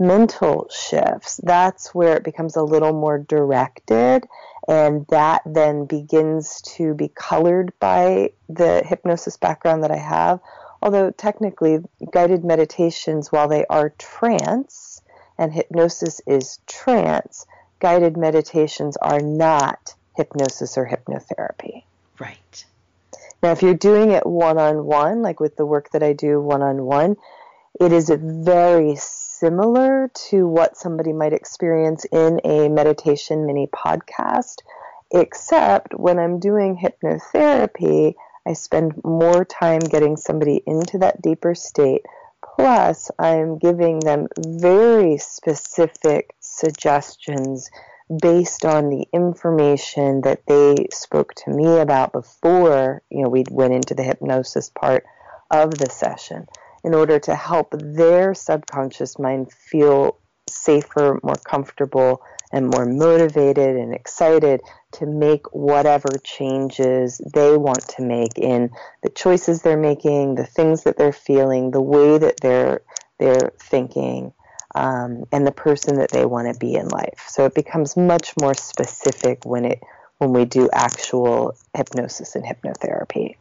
mental 0.01 0.67
shifts, 0.69 1.39
that's 1.43 1.93
where 1.93 2.17
it 2.17 2.23
becomes 2.23 2.55
a 2.55 2.63
little 2.63 2.91
more 2.91 3.19
directed. 3.19 4.27
And 4.67 5.05
that 5.07 5.41
then 5.45 5.85
begins 5.85 6.61
to 6.75 6.93
be 6.93 7.07
colored 7.09 7.71
by 7.79 8.31
the 8.49 8.83
hypnosis 8.85 9.37
background 9.37 9.83
that 9.83 9.91
I 9.91 9.97
have. 9.97 10.39
Although 10.81 11.11
technically, 11.11 11.79
guided 12.11 12.43
meditations, 12.43 13.31
while 13.31 13.47
they 13.47 13.65
are 13.67 13.93
trance 13.97 15.01
and 15.37 15.53
hypnosis 15.53 16.21
is 16.25 16.59
trance, 16.65 17.45
guided 17.79 18.17
meditations 18.17 18.97
are 18.97 19.19
not 19.19 19.93
hypnosis 20.15 20.77
or 20.77 20.87
hypnotherapy. 20.87 21.83
Right. 22.19 22.65
Now, 23.43 23.51
if 23.51 23.61
you're 23.61 23.73
doing 23.73 24.11
it 24.11 24.25
one 24.25 24.57
on 24.57 24.85
one, 24.85 25.21
like 25.21 25.39
with 25.39 25.55
the 25.55 25.65
work 25.65 25.91
that 25.91 26.03
I 26.03 26.13
do 26.13 26.39
one 26.39 26.61
on 26.61 26.83
one, 26.83 27.15
it 27.79 27.91
is 27.91 28.09
a 28.09 28.17
very 28.17 28.95
similar 29.41 30.11
to 30.13 30.47
what 30.47 30.77
somebody 30.77 31.11
might 31.11 31.33
experience 31.33 32.05
in 32.11 32.39
a 32.43 32.69
meditation 32.69 33.47
mini 33.47 33.65
podcast, 33.65 34.57
except 35.11 35.95
when 35.95 36.19
I'm 36.19 36.39
doing 36.39 36.77
hypnotherapy, 36.77 38.13
I 38.47 38.53
spend 38.53 39.03
more 39.03 39.43
time 39.43 39.79
getting 39.79 40.15
somebody 40.15 40.61
into 40.67 40.99
that 40.99 41.23
deeper 41.23 41.55
state. 41.55 42.03
Plus, 42.55 43.09
I'm 43.17 43.57
giving 43.57 43.99
them 43.99 44.27
very 44.37 45.17
specific 45.17 46.35
suggestions 46.39 47.71
based 48.21 48.63
on 48.63 48.89
the 48.89 49.07
information 49.11 50.21
that 50.21 50.45
they 50.45 50.87
spoke 50.91 51.33
to 51.33 51.49
me 51.49 51.79
about 51.79 52.11
before, 52.11 53.01
you 53.09 53.23
know, 53.23 53.29
we 53.29 53.43
went 53.49 53.73
into 53.73 53.95
the 53.95 54.03
hypnosis 54.03 54.69
part 54.69 55.03
of 55.49 55.71
the 55.71 55.89
session 55.89 56.45
in 56.83 56.93
order 56.93 57.19
to 57.19 57.35
help 57.35 57.73
their 57.77 58.33
subconscious 58.33 59.19
mind 59.19 59.51
feel 59.51 60.17
safer, 60.49 61.19
more 61.23 61.35
comfortable, 61.35 62.21
and 62.51 62.67
more 62.67 62.85
motivated 62.85 63.77
and 63.77 63.93
excited 63.93 64.61
to 64.91 65.05
make 65.05 65.53
whatever 65.53 66.09
changes 66.23 67.21
they 67.33 67.55
want 67.55 67.87
to 67.87 68.01
make 68.01 68.37
in 68.37 68.69
the 69.03 69.09
choices 69.09 69.61
they're 69.61 69.77
making, 69.77 70.35
the 70.35 70.45
things 70.45 70.83
that 70.83 70.97
they're 70.97 71.13
feeling, 71.13 71.71
the 71.71 71.81
way 71.81 72.17
that 72.17 72.39
they're 72.41 72.81
they're 73.19 73.53
thinking, 73.59 74.33
um, 74.73 75.25
and 75.31 75.45
the 75.45 75.51
person 75.51 75.99
that 75.99 76.09
they 76.09 76.25
want 76.25 76.51
to 76.51 76.59
be 76.59 76.73
in 76.73 76.87
life. 76.87 77.25
So 77.27 77.45
it 77.45 77.53
becomes 77.53 77.95
much 77.95 78.33
more 78.41 78.55
specific 78.55 79.45
when 79.45 79.65
it 79.65 79.81
when 80.17 80.33
we 80.33 80.45
do 80.45 80.69
actual 80.73 81.55
hypnosis 81.75 82.35
and 82.35 82.43
hypnotherapy 82.43 83.35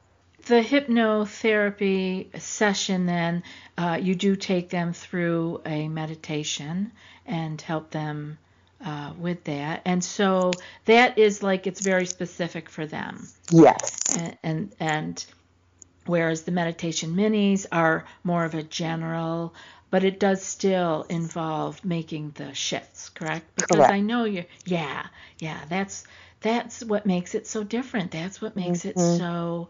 the 0.50 0.62
hypnotherapy 0.62 2.38
session, 2.40 3.06
then 3.06 3.44
uh, 3.78 3.98
you 4.02 4.16
do 4.16 4.34
take 4.34 4.68
them 4.68 4.92
through 4.92 5.62
a 5.64 5.86
meditation 5.86 6.90
and 7.24 7.60
help 7.60 7.92
them 7.92 8.36
uh, 8.84 9.12
with 9.16 9.44
that. 9.44 9.82
And 9.84 10.02
so 10.02 10.50
that 10.86 11.18
is 11.18 11.40
like 11.40 11.68
it's 11.68 11.80
very 11.80 12.04
specific 12.04 12.68
for 12.68 12.84
them. 12.84 13.28
Yes. 13.52 14.16
And, 14.18 14.38
and, 14.42 14.74
and 14.80 15.26
whereas 16.06 16.42
the 16.42 16.50
meditation 16.50 17.14
minis 17.14 17.66
are 17.70 18.04
more 18.24 18.44
of 18.44 18.54
a 18.54 18.64
general, 18.64 19.54
but 19.90 20.02
it 20.02 20.18
does 20.18 20.42
still 20.42 21.06
involve 21.08 21.84
making 21.84 22.32
the 22.34 22.52
shifts, 22.54 23.08
correct? 23.08 23.46
Because 23.54 23.76
correct. 23.76 23.92
I 23.92 24.00
know 24.00 24.24
you. 24.24 24.46
Yeah, 24.66 25.06
yeah. 25.38 25.60
That's 25.68 26.04
that's 26.40 26.82
what 26.82 27.06
makes 27.06 27.34
it 27.34 27.46
so 27.46 27.62
different. 27.62 28.10
That's 28.10 28.40
what 28.40 28.56
makes 28.56 28.80
mm-hmm. 28.80 28.98
it 28.98 29.18
so 29.18 29.68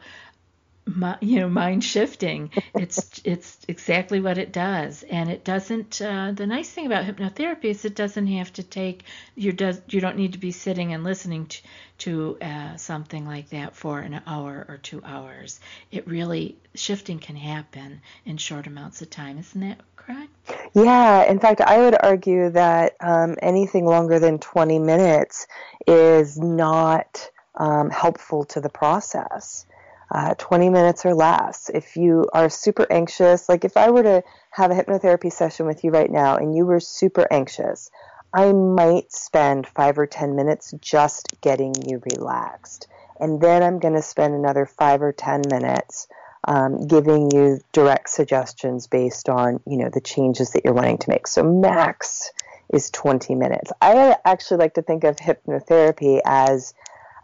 you 1.20 1.40
know 1.40 1.48
mind 1.48 1.84
shifting. 1.84 2.50
It's 2.74 3.20
it's 3.24 3.58
exactly 3.68 4.20
what 4.20 4.38
it 4.38 4.52
does. 4.52 5.02
And 5.04 5.30
it 5.30 5.44
doesn't 5.44 6.00
uh, 6.00 6.32
the 6.34 6.46
nice 6.46 6.70
thing 6.70 6.86
about 6.86 7.04
hypnotherapy 7.04 7.66
is 7.66 7.84
it 7.84 7.94
doesn't 7.94 8.26
have 8.28 8.52
to 8.54 8.62
take 8.62 9.04
you 9.34 9.52
does 9.52 9.80
you 9.88 10.00
don't 10.00 10.16
need 10.16 10.32
to 10.32 10.38
be 10.38 10.52
sitting 10.52 10.92
and 10.92 11.04
listening 11.04 11.46
to, 11.46 11.62
to 11.98 12.38
uh, 12.40 12.76
something 12.76 13.26
like 13.26 13.50
that 13.50 13.76
for 13.76 14.00
an 14.00 14.20
hour 14.26 14.64
or 14.68 14.78
two 14.78 15.02
hours. 15.04 15.60
It 15.90 16.06
really 16.08 16.56
shifting 16.74 17.18
can 17.18 17.36
happen 17.36 18.00
in 18.24 18.36
short 18.36 18.66
amounts 18.66 19.02
of 19.02 19.10
time. 19.10 19.38
Isn't 19.38 19.60
that 19.60 19.80
correct? 19.96 20.30
Yeah. 20.74 21.30
In 21.30 21.38
fact 21.38 21.60
i 21.60 21.78
would 21.78 21.96
argue 22.00 22.50
that 22.50 22.96
um, 23.00 23.36
anything 23.42 23.84
longer 23.84 24.18
than 24.18 24.38
20 24.38 24.78
minutes 24.78 25.46
is 25.86 26.38
not 26.38 27.30
um, 27.54 27.90
helpful 27.90 28.44
to 28.44 28.60
the 28.60 28.70
process 28.70 29.66
uh, 30.10 30.34
20 30.38 30.70
minutes 30.70 31.06
or 31.06 31.14
less. 31.14 31.70
If 31.72 31.96
you 31.96 32.26
are 32.32 32.48
super 32.48 32.86
anxious, 32.90 33.48
like 33.48 33.64
if 33.64 33.76
I 33.76 33.90
were 33.90 34.02
to 34.02 34.22
have 34.50 34.70
a 34.70 34.74
hypnotherapy 34.74 35.32
session 35.32 35.66
with 35.66 35.84
you 35.84 35.90
right 35.90 36.10
now 36.10 36.36
and 36.36 36.54
you 36.54 36.66
were 36.66 36.80
super 36.80 37.26
anxious, 37.30 37.90
I 38.32 38.52
might 38.52 39.12
spend 39.12 39.66
five 39.66 39.98
or 39.98 40.06
10 40.06 40.36
minutes 40.36 40.72
just 40.80 41.40
getting 41.40 41.74
you 41.86 42.02
relaxed. 42.14 42.88
And 43.18 43.40
then 43.40 43.62
I'm 43.62 43.78
going 43.78 43.94
to 43.94 44.02
spend 44.02 44.34
another 44.34 44.66
five 44.66 45.02
or 45.02 45.12
10 45.12 45.42
minutes 45.50 46.08
um, 46.44 46.86
giving 46.86 47.30
you 47.30 47.60
direct 47.72 48.08
suggestions 48.08 48.86
based 48.86 49.28
on, 49.28 49.60
you 49.66 49.76
know, 49.76 49.90
the 49.90 50.00
changes 50.00 50.52
that 50.52 50.64
you're 50.64 50.74
wanting 50.74 50.98
to 50.98 51.10
make. 51.10 51.26
So 51.26 51.42
max 51.42 52.30
is 52.72 52.90
20 52.90 53.34
minutes. 53.34 53.72
I 53.82 54.16
actually 54.24 54.58
like 54.58 54.74
to 54.74 54.82
think 54.82 55.04
of 55.04 55.16
hypnotherapy 55.16 56.20
as 56.24 56.72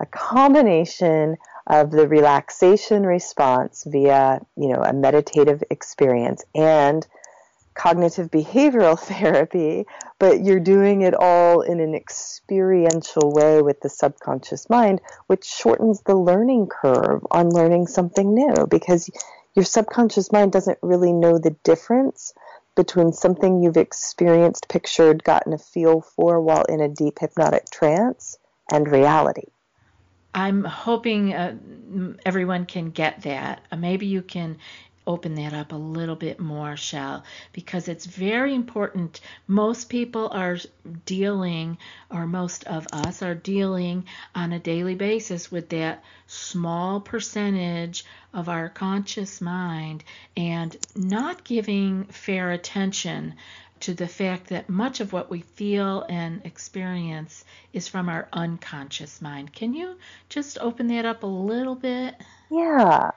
a 0.01 0.07
combination 0.07 1.37
of 1.67 1.91
the 1.91 2.07
relaxation 2.07 3.05
response 3.05 3.85
via, 3.87 4.41
you 4.57 4.69
know, 4.69 4.83
a 4.83 4.93
meditative 4.93 5.63
experience 5.71 6.45
and 6.55 7.07
cognitive 7.75 8.31
behavioral 8.31 8.99
therapy, 9.13 9.87
but 10.19 10.43
you're 10.43 10.61
doing 10.61 11.03
it 11.03 11.15
all 11.15 11.61
in 11.61 11.81
an 11.81 11.95
experiential 11.95 13.33
way 13.33 13.63
with 13.63 13.81
the 13.81 13.89
subconscious 13.89 14.69
mind, 14.71 15.01
which 15.27 15.45
shortens 15.45 16.01
the 16.03 16.17
learning 16.17 16.67
curve 16.69 17.25
on 17.31 17.51
learning 17.51 17.87
something 17.87 18.35
new 18.35 18.67
because 18.69 19.11
your 19.55 19.65
subconscious 19.65 20.33
mind 20.33 20.53
doesn't 20.53 20.79
really 20.83 21.13
know 21.13 21.39
the 21.39 21.57
difference 21.65 22.35
between 22.77 23.13
something 23.13 23.63
you've 23.63 23.79
experienced, 23.79 24.69
pictured, 24.69 25.25
gotten 25.25 25.55
a 25.55 25.59
feel 25.59 26.03
for 26.03 26.41
while 26.41 26.65
in 26.65 26.81
a 26.81 26.89
deep 26.89 27.19
hypnotic 27.19 27.71
trance 27.71 28.39
and 28.71 28.91
reality. 28.91 29.47
I'm 30.37 30.65
hoping 30.65 31.33
uh, 31.33 31.57
everyone 32.27 32.67
can 32.67 32.91
get 32.91 33.23
that. 33.23 33.63
Uh, 33.73 33.77
maybe 33.77 34.05
you 34.05 34.21
can 34.21 34.59
open 35.07 35.35
that 35.37 35.55
up 35.55 35.73
a 35.73 35.77
little 35.77 36.15
bit 36.15 36.39
more, 36.39 36.77
Chel, 36.77 37.25
because 37.55 37.89
it's 37.89 38.05
very 38.05 38.55
important. 38.55 39.23
Most 39.47 39.89
people 39.89 40.29
are 40.29 40.59
dealing, 41.07 41.79
or 42.11 42.27
most 42.27 42.65
of 42.65 42.87
us 42.93 43.23
are 43.23 43.35
dealing 43.35 44.05
on 44.35 44.53
a 44.53 44.59
daily 44.59 44.95
basis 44.95 45.51
with 45.51 45.71
that 45.71 46.05
small 46.27 47.01
percentage 47.01 48.05
of 48.35 48.51
our 48.51 48.69
conscious 48.69 49.41
mind 49.41 50.05
and 50.37 50.77
not 50.95 51.45
giving 51.45 52.05
fair 52.05 52.51
attention 52.51 53.37
to 53.81 53.95
the 53.95 54.09
fact 54.09 54.49
that 54.49 54.69
much 54.69 55.01
of 55.01 55.13
what 55.13 55.31
we 55.31 55.41
feel 55.41 56.05
and 56.09 56.45
experience 56.45 57.45
is 57.73 57.89
from 57.89 58.09
our 58.09 58.29
unconscious 58.33 59.21
mind. 59.21 59.53
Can 59.53 59.75
you 59.75 59.97
just 60.29 60.59
open 60.59 60.87
that 60.89 61.05
up 61.05 61.23
a 61.23 61.27
little 61.27 61.75
bit? 61.75 62.15
Yeah. 62.51 63.11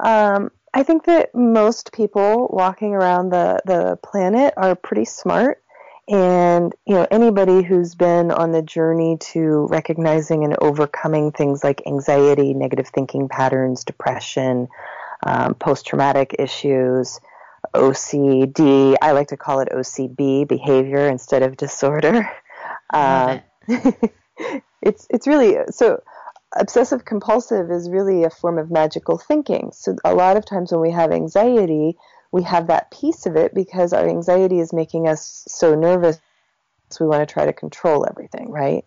Um, 0.00 0.50
I 0.72 0.82
think 0.82 1.04
that 1.04 1.34
most 1.34 1.92
people 1.92 2.48
walking 2.52 2.94
around 2.94 3.30
the, 3.30 3.60
the 3.64 3.98
planet 4.02 4.54
are 4.56 4.74
pretty 4.74 5.04
smart. 5.04 5.62
And, 6.06 6.74
you 6.86 6.94
know, 6.94 7.06
anybody 7.10 7.62
who's 7.62 7.94
been 7.94 8.30
on 8.30 8.52
the 8.52 8.60
journey 8.60 9.16
to 9.32 9.66
recognizing 9.70 10.44
and 10.44 10.54
overcoming 10.60 11.32
things 11.32 11.64
like 11.64 11.86
anxiety, 11.86 12.52
negative 12.52 12.88
thinking 12.88 13.28
patterns, 13.28 13.84
depression, 13.84 14.68
um, 15.26 15.54
post 15.54 15.86
traumatic 15.86 16.36
issues, 16.38 17.20
OCD. 17.74 18.96
I 19.00 19.12
like 19.12 19.28
to 19.28 19.36
call 19.36 19.60
it 19.60 19.68
OCB, 19.70 20.48
behavior 20.48 21.08
instead 21.08 21.42
of 21.42 21.56
disorder. 21.56 22.30
Uh, 22.92 23.40
it's 24.82 25.06
it's 25.10 25.26
really 25.26 25.56
so 25.70 26.00
obsessive 26.54 27.04
compulsive 27.04 27.70
is 27.70 27.90
really 27.90 28.24
a 28.24 28.30
form 28.30 28.58
of 28.58 28.70
magical 28.70 29.18
thinking. 29.18 29.70
So 29.72 29.96
a 30.04 30.14
lot 30.14 30.36
of 30.36 30.44
times 30.44 30.70
when 30.70 30.80
we 30.80 30.92
have 30.92 31.10
anxiety, 31.10 31.96
we 32.30 32.42
have 32.42 32.68
that 32.68 32.90
piece 32.90 33.26
of 33.26 33.36
it 33.36 33.54
because 33.54 33.92
our 33.92 34.08
anxiety 34.08 34.60
is 34.60 34.72
making 34.72 35.08
us 35.08 35.44
so 35.48 35.74
nervous. 35.74 36.20
So 36.90 37.04
we 37.04 37.08
want 37.08 37.26
to 37.28 37.32
try 37.32 37.46
to 37.46 37.52
control 37.52 38.06
everything, 38.08 38.50
right? 38.50 38.84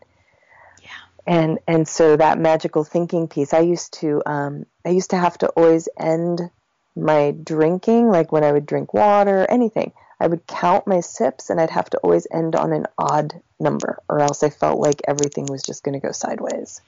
Yeah. 0.81 0.89
And 1.25 1.59
and 1.67 1.87
so 1.87 2.15
that 2.15 2.39
magical 2.39 2.83
thinking 2.83 3.27
piece, 3.27 3.53
I 3.53 3.59
used 3.59 3.93
to 3.99 4.21
um, 4.25 4.65
I 4.85 4.89
used 4.89 5.09
to 5.09 5.17
have 5.17 5.37
to 5.39 5.47
always 5.49 5.89
end 5.99 6.49
my 6.97 7.31
drinking, 7.43 8.09
like 8.09 8.31
when 8.31 8.43
I 8.43 8.51
would 8.51 8.65
drink 8.65 8.93
water, 8.93 9.45
anything, 9.49 9.91
I 10.19 10.27
would 10.27 10.45
count 10.47 10.87
my 10.87 10.99
sips 10.99 11.49
and 11.49 11.59
I'd 11.61 11.69
have 11.69 11.89
to 11.91 11.97
always 11.99 12.27
end 12.31 12.55
on 12.55 12.73
an 12.73 12.87
odd 12.97 13.39
number, 13.59 13.99
or 14.09 14.19
else 14.19 14.43
I 14.43 14.49
felt 14.49 14.79
like 14.79 15.01
everything 15.07 15.45
was 15.45 15.61
just 15.63 15.83
going 15.83 15.93
to 15.99 16.05
go 16.05 16.11
sideways. 16.11 16.81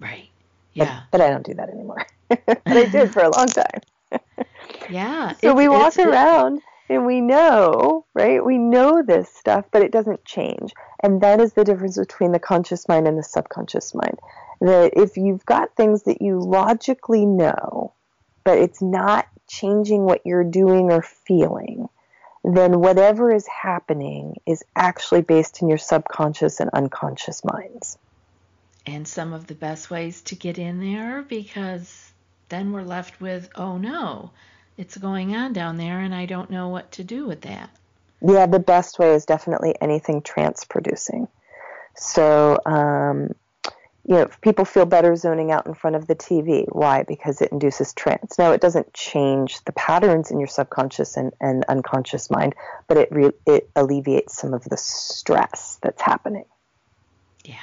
Right. 0.00 0.28
But, 0.76 0.84
Yeah. 0.88 1.00
but 1.10 1.20
I 1.20 1.30
don't 1.30 1.44
do 1.46 1.54
that 1.54 1.68
anymore. 1.70 2.06
but 2.28 2.62
I 2.66 2.84
did 2.86 3.12
for 3.12 3.22
a 3.22 3.30
long 3.30 3.46
time. 3.46 3.80
yeah. 4.90 5.32
So 5.36 5.50
It- 5.50 5.56
we 5.56 5.68
walk 5.68 5.98
it- 5.98 6.06
around 6.06 6.62
and 6.88 7.06
we 7.06 7.20
know, 7.20 8.04
right? 8.14 8.44
We 8.44 8.58
know 8.58 9.02
this 9.02 9.32
stuff, 9.34 9.64
but 9.70 9.82
it 9.82 9.90
doesn't 9.92 10.24
change. 10.24 10.72
And 11.02 11.20
that 11.22 11.40
is 11.40 11.52
the 11.54 11.64
difference 11.64 11.98
between 11.98 12.32
the 12.32 12.38
conscious 12.38 12.86
mind 12.88 13.08
and 13.08 13.18
the 13.18 13.22
subconscious 13.22 13.94
mind. 13.94 14.18
That 14.60 14.92
if 14.96 15.16
you've 15.16 15.44
got 15.46 15.74
things 15.76 16.04
that 16.04 16.22
you 16.22 16.38
logically 16.40 17.26
know, 17.26 17.92
but 18.44 18.58
it's 18.58 18.80
not 18.82 19.26
changing 19.48 20.04
what 20.04 20.24
you're 20.24 20.44
doing 20.44 20.92
or 20.92 21.02
feeling, 21.02 21.88
then 22.44 22.80
whatever 22.80 23.32
is 23.34 23.46
happening 23.46 24.36
is 24.46 24.62
actually 24.76 25.22
based 25.22 25.62
in 25.62 25.68
your 25.68 25.78
subconscious 25.78 26.60
and 26.60 26.70
unconscious 26.72 27.42
minds. 27.44 27.98
and 28.86 29.08
some 29.08 29.32
of 29.32 29.46
the 29.46 29.54
best 29.54 29.90
ways 29.90 30.20
to 30.20 30.34
get 30.34 30.58
in 30.58 30.78
there 30.78 31.22
because 31.22 32.12
then 32.50 32.70
we're 32.72 32.82
left 32.82 33.18
with, 33.20 33.48
oh 33.54 33.78
no, 33.78 34.30
it's 34.76 34.96
going 34.96 35.34
on 35.34 35.52
down 35.54 35.78
there 35.78 36.00
and 36.00 36.14
I 36.14 36.26
don't 36.26 36.50
know 36.50 36.68
what 36.68 36.92
to 36.92 37.04
do 37.04 37.26
with 37.26 37.40
that. 37.42 37.70
Yeah, 38.20 38.46
the 38.46 38.58
best 38.58 38.98
way 38.98 39.14
is 39.14 39.24
definitely 39.24 39.74
anything 39.80 40.20
trance 40.22 40.64
producing. 40.64 41.28
So, 41.96 42.58
um, 42.66 43.34
you 44.06 44.16
know, 44.16 44.28
people 44.42 44.64
feel 44.66 44.84
better 44.84 45.16
zoning 45.16 45.50
out 45.50 45.66
in 45.66 45.74
front 45.74 45.96
of 45.96 46.06
the 46.06 46.14
TV. 46.14 46.66
Why? 46.70 47.04
Because 47.04 47.40
it 47.40 47.50
induces 47.52 47.94
trance. 47.94 48.38
Now, 48.38 48.52
it 48.52 48.60
doesn't 48.60 48.92
change 48.92 49.64
the 49.64 49.72
patterns 49.72 50.30
in 50.30 50.38
your 50.38 50.46
subconscious 50.46 51.16
and, 51.16 51.32
and 51.40 51.64
unconscious 51.68 52.30
mind, 52.30 52.54
but 52.86 52.98
it 52.98 53.08
re- 53.10 53.32
it 53.46 53.70
alleviates 53.74 54.36
some 54.36 54.52
of 54.52 54.64
the 54.64 54.76
stress 54.76 55.78
that's 55.82 56.02
happening. 56.02 56.44
Yeah. 57.44 57.54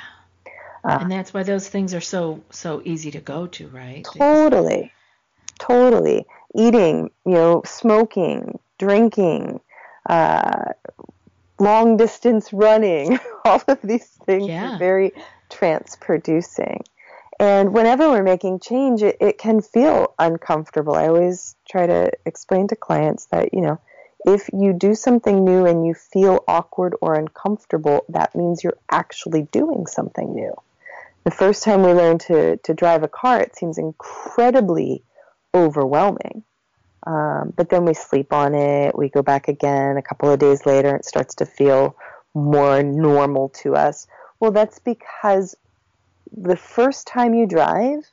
Uh, 0.83 0.97
and 1.01 1.11
that's 1.11 1.31
why 1.31 1.43
those 1.43 1.69
things 1.69 1.93
are 1.93 2.01
so 2.01 2.43
so 2.49 2.81
easy 2.85 3.11
to 3.11 3.19
go 3.19 3.45
to, 3.45 3.67
right? 3.67 4.03
Totally, 4.03 4.91
totally. 5.59 6.25
Eating, 6.55 7.11
you 7.23 7.33
know, 7.33 7.61
smoking, 7.65 8.57
drinking, 8.79 9.59
uh, 10.09 10.71
long 11.59 11.97
distance 11.97 12.51
running, 12.51 13.19
all 13.45 13.61
of 13.67 13.79
these 13.83 14.07
things 14.25 14.47
Yeah. 14.47 14.75
are 14.75 14.79
very 14.79 15.13
trance 15.51 15.95
producing. 15.99 16.83
And 17.39 17.73
whenever 17.73 18.09
we're 18.09 18.23
making 18.23 18.59
change, 18.59 19.01
it, 19.01 19.17
it 19.19 19.37
can 19.37 19.61
feel 19.61 20.13
uncomfortable. 20.19 20.95
I 20.95 21.07
always 21.07 21.55
try 21.67 21.87
to 21.87 22.11
explain 22.25 22.67
to 22.67 22.75
clients 22.75 23.25
that, 23.31 23.53
you 23.53 23.61
know, 23.61 23.79
if 24.25 24.49
you 24.53 24.73
do 24.73 24.93
something 24.93 25.43
new 25.43 25.65
and 25.65 25.85
you 25.85 25.95
feel 25.95 26.43
awkward 26.47 26.95
or 27.01 27.15
uncomfortable, 27.15 28.05
that 28.09 28.35
means 28.35 28.63
you're 28.63 28.77
actually 28.91 29.43
doing 29.51 29.87
something 29.87 30.35
new. 30.35 30.53
The 31.23 31.31
first 31.31 31.63
time 31.63 31.83
we 31.83 31.93
learn 31.93 32.19
to, 32.19 32.57
to 32.57 32.73
drive 32.73 33.03
a 33.03 33.07
car, 33.07 33.39
it 33.41 33.55
seems 33.55 33.77
incredibly 33.77 35.03
overwhelming. 35.53 36.43
Um, 37.05 37.53
but 37.55 37.69
then 37.69 37.85
we 37.85 37.95
sleep 37.95 38.31
on 38.31 38.53
it, 38.53 38.95
we 38.95 39.09
go 39.09 39.23
back 39.23 39.47
again 39.47 39.97
a 39.97 40.03
couple 40.03 40.31
of 40.31 40.39
days 40.39 40.67
later, 40.67 40.95
it 40.95 41.05
starts 41.05 41.35
to 41.35 41.47
feel 41.47 41.95
more 42.35 42.83
normal 42.83 43.49
to 43.49 43.75
us. 43.75 44.05
Well, 44.41 44.51
that's 44.51 44.79
because 44.79 45.55
the 46.35 46.57
first 46.57 47.05
time 47.05 47.35
you 47.35 47.45
drive, 47.45 48.09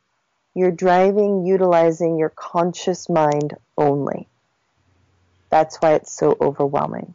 you're 0.55 0.71
driving 0.71 1.47
utilizing 1.47 2.19
your 2.19 2.29
conscious 2.29 3.09
mind 3.09 3.55
only. 3.79 4.29
That's 5.49 5.77
why 5.79 5.95
it's 5.95 6.13
so 6.13 6.37
overwhelming. 6.39 7.15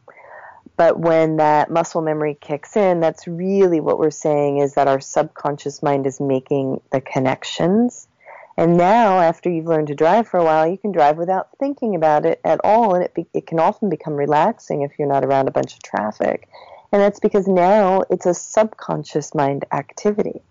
But 0.76 0.98
when 0.98 1.36
that 1.36 1.70
muscle 1.70 2.02
memory 2.02 2.36
kicks 2.40 2.76
in, 2.76 2.98
that's 2.98 3.28
really 3.28 3.78
what 3.78 4.00
we're 4.00 4.10
saying 4.10 4.58
is 4.58 4.74
that 4.74 4.88
our 4.88 5.00
subconscious 5.00 5.80
mind 5.80 6.08
is 6.08 6.20
making 6.20 6.80
the 6.90 7.00
connections. 7.00 8.08
And 8.56 8.76
now, 8.76 9.20
after 9.20 9.48
you've 9.48 9.66
learned 9.66 9.88
to 9.88 9.94
drive 9.94 10.26
for 10.26 10.38
a 10.38 10.44
while, 10.44 10.66
you 10.66 10.76
can 10.76 10.90
drive 10.90 11.18
without 11.18 11.50
thinking 11.60 11.94
about 11.94 12.26
it 12.26 12.40
at 12.44 12.60
all, 12.64 12.94
and 12.94 13.04
it, 13.04 13.14
be, 13.14 13.26
it 13.32 13.46
can 13.46 13.60
often 13.60 13.90
become 13.90 14.14
relaxing 14.14 14.82
if 14.82 14.98
you're 14.98 15.06
not 15.06 15.24
around 15.24 15.46
a 15.46 15.52
bunch 15.52 15.74
of 15.74 15.82
traffic. 15.82 16.48
And 16.92 17.02
that's 17.02 17.20
because 17.20 17.48
now 17.48 18.02
it's 18.10 18.26
a 18.26 18.34
subconscious 18.34 19.34
mind 19.34 19.64
activity. 19.72 20.42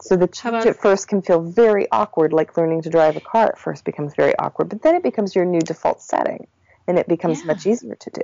So 0.00 0.16
the 0.16 0.28
change 0.28 0.64
at 0.66 0.76
first 0.80 1.08
can 1.08 1.22
feel 1.22 1.40
very 1.40 1.90
awkward, 1.90 2.32
like 2.32 2.56
learning 2.56 2.82
to 2.82 2.90
drive 2.90 3.16
a 3.16 3.20
car 3.20 3.46
at 3.46 3.58
first 3.58 3.84
becomes 3.84 4.14
very 4.14 4.36
awkward, 4.38 4.68
but 4.68 4.82
then 4.82 4.94
it 4.94 5.02
becomes 5.02 5.34
your 5.34 5.44
new 5.44 5.60
default 5.60 6.00
setting, 6.00 6.46
and 6.86 6.98
it 6.98 7.08
becomes 7.08 7.40
Yeah. 7.40 7.46
much 7.48 7.66
easier 7.66 7.96
to 7.96 8.10
do. 8.10 8.22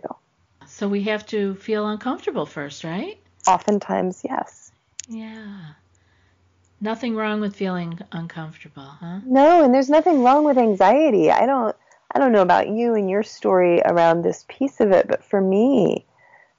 So 0.66 0.88
we 0.88 1.03
have 1.03 1.27
to 1.27 1.57
feel 1.57 1.87
uncomfortable 1.88 2.46
first, 2.46 2.85
right? 2.85 3.18
Oftentimes, 3.48 4.22
yes. 4.24 4.70
Yeah. 5.09 5.72
Nothing 6.81 7.16
wrong 7.16 7.40
with 7.40 7.57
feeling 7.57 7.98
uncomfortable, 8.12 8.85
huh? 8.85 9.20
No, 9.24 9.64
and 9.64 9.74
there's 9.74 9.90
nothing 9.90 10.22
wrong 10.22 10.44
with 10.44 10.59
anxiety. 10.59 11.31
I 11.31 11.46
don't 11.46 11.74
I 12.14 12.20
don't 12.20 12.33
know 12.33 12.42
about 12.42 12.68
you 12.68 12.94
and 12.94 13.11
your 13.11 13.24
story 13.24 13.81
around 13.81 14.22
this 14.22 14.44
piece 14.48 14.81
of 14.81 14.92
it, 14.92 15.09
but 15.09 15.24
for 15.24 15.40
me, 15.40 16.07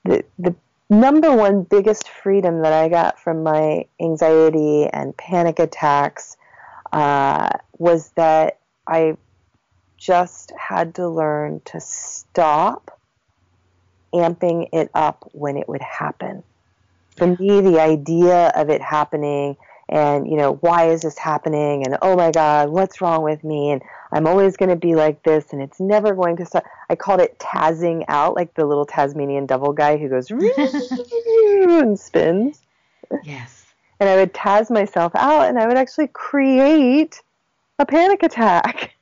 the 0.03 0.25
the 0.37 0.55
number 0.89 1.35
one 1.35 1.63
biggest 1.63 2.09
freedom 2.09 2.61
that 2.61 2.73
I 2.73 2.89
got 2.89 3.19
from 3.19 3.43
my 3.43 3.85
anxiety 3.99 4.87
and 4.87 5.15
panic 5.17 5.59
attacks 5.59 6.37
uh, 6.91 7.49
was 7.77 8.11
that 8.11 8.59
I 8.87 9.17
just 9.97 10.51
had 10.57 10.95
to 10.95 11.09
learn 11.09 11.61
to 11.65 11.79
stop 11.79 12.99
amping 14.13 14.69
it 14.71 14.89
up 14.93 15.29
when 15.33 15.57
it 15.57 15.67
would 15.67 15.81
happen. 15.81 16.43
For 17.17 17.27
me, 17.27 17.61
the 17.61 17.79
idea 17.79 18.49
of 18.55 18.69
it 18.69 18.81
happening 18.81 19.57
and, 19.87 20.27
you 20.27 20.35
know, 20.35 20.53
why 20.61 20.89
is 20.89 21.01
this 21.01 21.17
happening? 21.17 21.85
And, 21.85 21.97
oh 22.01 22.15
my 22.15 22.31
God, 22.31 22.69
what's 22.69 23.01
wrong 23.01 23.23
with 23.23 23.43
me? 23.43 23.71
And 23.71 23.81
I'm 24.11 24.27
always 24.27 24.57
going 24.57 24.69
to 24.69 24.75
be 24.75 24.95
like 24.95 25.21
this 25.23 25.53
and 25.53 25.61
it's 25.61 25.79
never 25.79 26.15
going 26.15 26.37
to 26.37 26.45
stop. 26.45 26.63
I 26.89 26.95
called 26.95 27.21
it 27.21 27.37
tazzing 27.37 28.05
out, 28.07 28.35
like 28.35 28.53
the 28.55 28.65
little 28.65 28.85
Tasmanian 28.85 29.45
devil 29.45 29.73
guy 29.73 29.97
who 29.97 30.09
goes 30.09 30.31
and 30.31 31.99
spins. 31.99 32.61
Yes. 33.23 33.65
And 33.99 34.09
I 34.09 34.15
would 34.15 34.33
taz 34.33 34.71
myself 34.71 35.13
out 35.15 35.47
and 35.47 35.59
I 35.59 35.67
would 35.67 35.77
actually 35.77 36.07
create 36.07 37.21
a 37.77 37.85
panic 37.85 38.23
attack. 38.23 38.95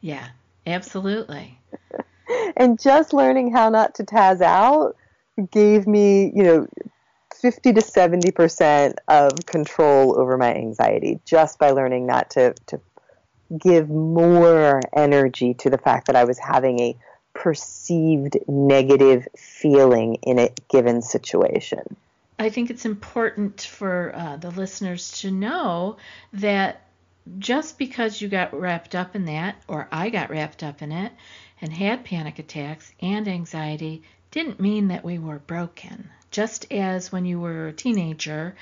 Yeah. 0.00 0.28
Absolutely. 0.66 1.58
and 2.56 2.80
just 2.80 3.12
learning 3.12 3.52
how 3.52 3.68
not 3.68 3.94
to 3.96 4.04
taz 4.04 4.40
out 4.40 4.96
gave 5.50 5.86
me, 5.86 6.32
you 6.34 6.42
know, 6.42 6.66
50 7.44 7.74
to 7.74 7.82
70% 7.82 8.94
of 9.06 9.44
control 9.44 10.18
over 10.18 10.38
my 10.38 10.54
anxiety 10.54 11.20
just 11.26 11.58
by 11.58 11.72
learning 11.72 12.06
not 12.06 12.30
to, 12.30 12.54
to 12.68 12.80
give 13.58 13.90
more 13.90 14.80
energy 14.96 15.52
to 15.52 15.68
the 15.68 15.76
fact 15.76 16.06
that 16.06 16.16
I 16.16 16.24
was 16.24 16.38
having 16.38 16.80
a 16.80 16.96
perceived 17.34 18.38
negative 18.48 19.28
feeling 19.36 20.14
in 20.22 20.38
a 20.38 20.54
given 20.70 21.02
situation. 21.02 21.96
I 22.38 22.48
think 22.48 22.70
it's 22.70 22.86
important 22.86 23.60
for 23.60 24.12
uh, 24.14 24.36
the 24.38 24.50
listeners 24.50 25.20
to 25.20 25.30
know 25.30 25.98
that 26.32 26.80
just 27.38 27.76
because 27.76 28.22
you 28.22 28.28
got 28.28 28.58
wrapped 28.58 28.94
up 28.94 29.14
in 29.14 29.26
that, 29.26 29.56
or 29.68 29.86
I 29.92 30.08
got 30.08 30.30
wrapped 30.30 30.62
up 30.62 30.80
in 30.80 30.92
it, 30.92 31.12
and 31.60 31.74
had 31.74 32.06
panic 32.06 32.38
attacks 32.38 32.90
and 33.00 33.28
anxiety, 33.28 34.02
didn't 34.30 34.60
mean 34.60 34.88
that 34.88 35.04
we 35.04 35.18
were 35.18 35.40
broken. 35.40 36.08
Just 36.34 36.66
as 36.72 37.12
when 37.12 37.24
you 37.24 37.38
were 37.38 37.68
a 37.68 37.72
teenager, 37.72 38.56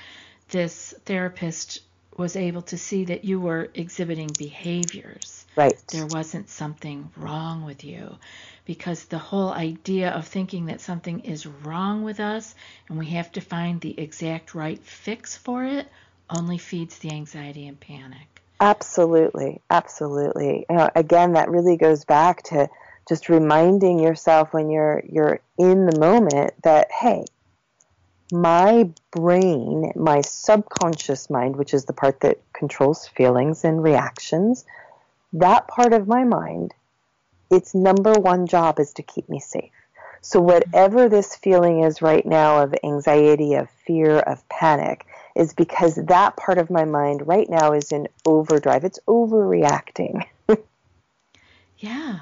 this 0.49 0.93
therapist 1.05 1.79
was 2.15 2.35
able 2.35 2.61
to 2.61 2.77
see 2.77 3.05
that 3.05 3.25
you 3.25 3.39
were 3.39 3.71
exhibiting 3.73 4.29
behaviors. 4.37 5.43
Right. 5.55 5.83
There 5.87 6.05
wasn't 6.05 6.51
something 6.51 7.09
wrong 7.17 7.65
with 7.65 7.83
you. 7.83 8.17
Because 8.65 9.05
the 9.05 9.17
whole 9.17 9.51
idea 9.51 10.11
of 10.11 10.27
thinking 10.27 10.67
that 10.67 10.81
something 10.81 11.21
is 11.21 11.47
wrong 11.47 12.03
with 12.03 12.19
us 12.19 12.53
and 12.89 12.99
we 12.99 13.07
have 13.07 13.31
to 13.31 13.41
find 13.41 13.81
the 13.81 13.99
exact 13.99 14.53
right 14.53 14.79
fix 14.83 15.35
for 15.35 15.65
it 15.65 15.87
only 16.29 16.59
feeds 16.59 16.99
the 16.99 17.09
anxiety 17.09 17.67
and 17.67 17.79
panic. 17.79 18.43
Absolutely, 18.59 19.61
absolutely. 19.71 20.67
You 20.69 20.75
know, 20.75 20.89
again, 20.95 21.33
that 21.33 21.49
really 21.49 21.77
goes 21.77 22.05
back 22.05 22.43
to 22.43 22.69
just 23.09 23.29
reminding 23.29 23.97
yourself 23.97 24.53
when 24.53 24.69
you're 24.69 25.03
you're 25.09 25.39
in 25.57 25.87
the 25.87 25.99
moment 25.99 26.53
that 26.61 26.91
hey, 26.91 27.25
my 28.31 28.89
brain, 29.11 29.91
my 29.95 30.21
subconscious 30.21 31.29
mind, 31.29 31.55
which 31.55 31.73
is 31.73 31.85
the 31.85 31.93
part 31.93 32.21
that 32.21 32.39
controls 32.53 33.07
feelings 33.07 33.63
and 33.63 33.83
reactions, 33.83 34.65
that 35.33 35.67
part 35.67 35.93
of 35.93 36.07
my 36.07 36.23
mind, 36.23 36.73
its 37.49 37.75
number 37.75 38.13
one 38.13 38.47
job 38.47 38.79
is 38.79 38.93
to 38.93 39.03
keep 39.03 39.29
me 39.29 39.39
safe. 39.39 39.71
So 40.21 40.39
whatever 40.39 41.09
this 41.09 41.35
feeling 41.35 41.83
is 41.83 42.01
right 42.01 42.25
now 42.25 42.63
of 42.63 42.73
anxiety, 42.83 43.55
of 43.55 43.69
fear, 43.85 44.19
of 44.19 44.47
panic, 44.47 45.05
is 45.35 45.53
because 45.53 45.95
that 45.95 46.37
part 46.37 46.57
of 46.57 46.69
my 46.69 46.85
mind 46.85 47.27
right 47.27 47.49
now 47.49 47.73
is 47.73 47.91
in 47.91 48.07
overdrive. 48.25 48.83
It's 48.85 48.99
overreacting. 49.07 50.23
Yeah. 51.83 52.19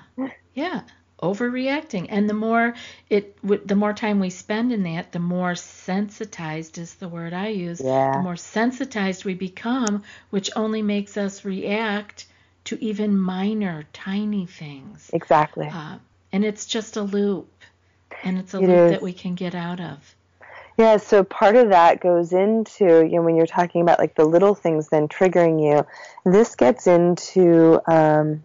Yeah. 0.55 0.81
Overreacting 1.21 2.07
and 2.09 2.29
the 2.29 2.33
more 2.33 2.73
it 3.09 3.37
the 3.67 3.75
more 3.75 3.93
time 3.93 4.19
we 4.19 4.29
spend 4.29 4.71
in 4.71 4.83
that 4.83 5.11
the 5.11 5.19
more 5.19 5.53
sensitized 5.55 6.77
is 6.77 6.95
the 6.95 7.07
word 7.07 7.33
i 7.33 7.47
use 7.47 7.79
Yeah. 7.81 8.13
the 8.13 8.19
more 8.19 8.35
sensitized 8.35 9.23
we 9.23 9.33
become 9.35 10.03
which 10.31 10.49
only 10.55 10.81
makes 10.81 11.17
us 11.17 11.45
react 11.45 12.25
to 12.63 12.83
even 12.83 13.19
minor 13.19 13.85
tiny 13.93 14.45
things 14.45 15.09
Exactly. 15.13 15.69
uh, 15.71 15.97
and 16.31 16.43
it's 16.43 16.65
just 16.65 16.97
a 16.97 17.01
loop 17.01 17.49
and 18.23 18.37
it's 18.37 18.53
a 18.53 18.57
It 18.57 18.67
loop 18.67 18.85
is. 18.85 18.89
that 18.91 19.01
we 19.01 19.13
can 19.13 19.35
get 19.35 19.53
out 19.55 19.79
of 19.79 20.15
Yeah, 20.77 20.97
so 20.97 21.23
part 21.23 21.55
of 21.55 21.69
that 21.69 21.99
goes 21.99 22.33
into, 22.33 22.85
you 23.05 23.17
know, 23.17 23.21
when 23.21 23.35
you're 23.35 23.45
talking 23.45 23.81
about 23.81 23.99
like 23.99 24.15
the 24.15 24.25
little 24.25 24.55
things 24.55 24.89
then 24.89 25.07
triggering 25.07 25.61
you, 25.61 25.85
this 26.31 26.55
gets 26.55 26.87
into, 26.87 27.79
um, 27.91 28.41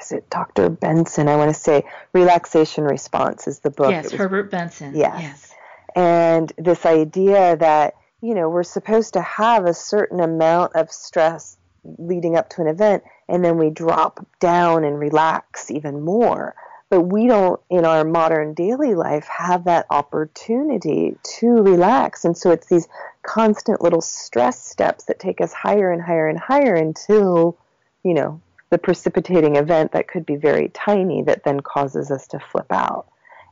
is 0.00 0.12
it 0.12 0.28
Dr. 0.30 0.68
Benson? 0.70 1.28
I 1.28 1.36
want 1.36 1.54
to 1.54 1.60
say 1.60 1.84
Relaxation 2.12 2.84
Response 2.84 3.46
is 3.46 3.60
the 3.60 3.70
book. 3.70 3.90
yes 3.90 4.04
was- 4.04 4.12
herbert 4.14 4.50
benson 4.50 4.94
Yes. 4.94 5.20
yes 5.20 5.54
and 5.96 6.52
this 6.56 6.86
idea 6.86 7.56
that, 7.56 7.94
you 8.20 8.34
know, 8.34 8.48
we're 8.48 8.62
supposed 8.62 9.14
to 9.14 9.20
have 9.22 9.64
a 9.66 9.74
certain 9.74 10.20
amount 10.20 10.76
of 10.76 10.90
stress 10.90 11.56
leading 11.98 12.36
up 12.36 12.48
to 12.50 12.60
an 12.60 12.68
event 12.68 13.02
and 13.28 13.44
then 13.44 13.58
we 13.58 13.70
drop 13.70 14.24
down 14.38 14.84
and 14.84 14.98
relax 15.00 15.70
even 15.70 16.00
more. 16.00 16.54
But 16.90 17.02
we 17.02 17.26
don't, 17.28 17.60
in 17.70 17.84
our 17.84 18.04
modern 18.04 18.52
daily 18.54 18.94
life, 18.96 19.26
have 19.28 19.64
that 19.64 19.86
opportunity 19.90 21.16
to 21.38 21.46
relax. 21.62 22.24
And 22.24 22.36
so 22.36 22.50
it's 22.50 22.66
these 22.66 22.88
constant 23.22 23.80
little 23.80 24.00
stress 24.00 24.64
steps 24.64 25.04
that 25.04 25.18
take 25.18 25.40
us 25.40 25.52
higher 25.52 25.90
and 25.92 26.02
higher 26.02 26.26
and 26.28 26.38
higher 26.38 26.74
until, 26.74 27.56
you 28.02 28.14
know, 28.14 28.40
the 28.70 28.78
precipitating 28.78 29.56
event 29.56 29.92
that 29.92 30.08
could 30.08 30.24
be 30.24 30.36
very 30.36 30.68
tiny 30.68 31.22
that 31.22 31.44
then 31.44 31.60
causes 31.60 32.10
us 32.10 32.28
to 32.28 32.38
flip 32.38 32.70
out. 32.70 33.06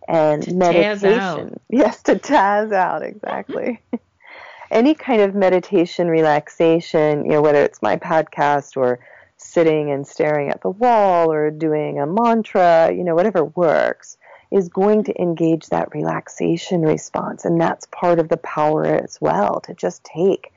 And 0.07 0.43
To 0.43 0.51
taz 0.51 0.57
meditation, 0.57 1.21
out. 1.21 1.61
yes, 1.69 2.03
to 2.05 2.15
taz 2.15 2.73
out, 2.73 3.03
exactly. 3.03 3.81
Mm-hmm. 3.93 3.97
Any 4.71 4.95
kind 4.95 5.23
of 5.23 5.35
meditation, 5.35 6.09
relaxation, 6.09 7.25
you 7.25 7.33
know, 7.33 7.43
whether 7.43 7.63
it's 7.63 7.81
my 7.81 7.97
podcast 7.97 8.77
or 8.77 9.01
sitting 9.39 9.91
and 9.91 10.07
staring 10.07 10.51
at 10.51 10.61
the 10.61 10.71
wall 10.71 11.33
or 11.33 11.51
doing 11.51 11.99
a 11.99 12.07
mantra, 12.07 12.93
you 12.93 13.03
know, 13.03 13.15
whatever 13.15 13.45
works, 13.45 14.19
is 14.51 14.69
going 14.69 15.05
to 15.05 15.21
engage 15.21 15.67
that 15.69 15.95
relaxation 15.95 16.83
response. 16.83 17.45
And 17.45 17.61
that's 17.61 17.87
part 17.91 18.19
of 18.19 18.29
the 18.29 18.37
power 18.39 18.85
as 18.85 19.19
well 19.21 19.61
to 19.61 19.75
just 19.75 20.05
take 20.05 20.53